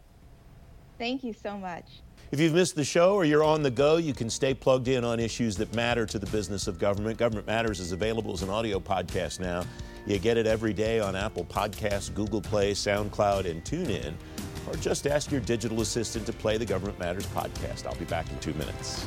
Thank 0.98 1.24
you 1.24 1.32
so 1.32 1.58
much. 1.58 1.86
If 2.30 2.40
you've 2.40 2.54
missed 2.54 2.74
the 2.74 2.84
show 2.84 3.14
or 3.14 3.24
you're 3.24 3.44
on 3.44 3.62
the 3.62 3.70
go, 3.70 3.96
you 3.96 4.12
can 4.12 4.28
stay 4.28 4.54
plugged 4.54 4.88
in 4.88 5.04
on 5.04 5.20
issues 5.20 5.56
that 5.56 5.72
matter 5.74 6.06
to 6.06 6.18
the 6.18 6.26
business 6.26 6.66
of 6.66 6.78
government. 6.78 7.18
Government 7.18 7.46
Matters 7.46 7.80
is 7.80 7.92
available 7.92 8.32
as 8.32 8.42
an 8.42 8.50
audio 8.50 8.80
podcast 8.80 9.40
now. 9.40 9.64
You 10.06 10.18
get 10.18 10.36
it 10.36 10.46
every 10.46 10.72
day 10.72 11.00
on 11.00 11.16
Apple 11.16 11.44
Podcasts, 11.44 12.12
Google 12.12 12.40
Play, 12.40 12.72
SoundCloud, 12.72 13.48
and 13.48 13.64
TuneIn. 13.64 14.14
Or 14.66 14.74
just 14.76 15.06
ask 15.06 15.30
your 15.30 15.42
digital 15.42 15.80
assistant 15.80 16.26
to 16.26 16.32
play 16.32 16.56
the 16.56 16.66
Government 16.66 16.98
Matters 16.98 17.26
podcast. 17.28 17.86
I'll 17.86 17.94
be 17.96 18.04
back 18.06 18.30
in 18.30 18.38
two 18.38 18.54
minutes. 18.54 19.06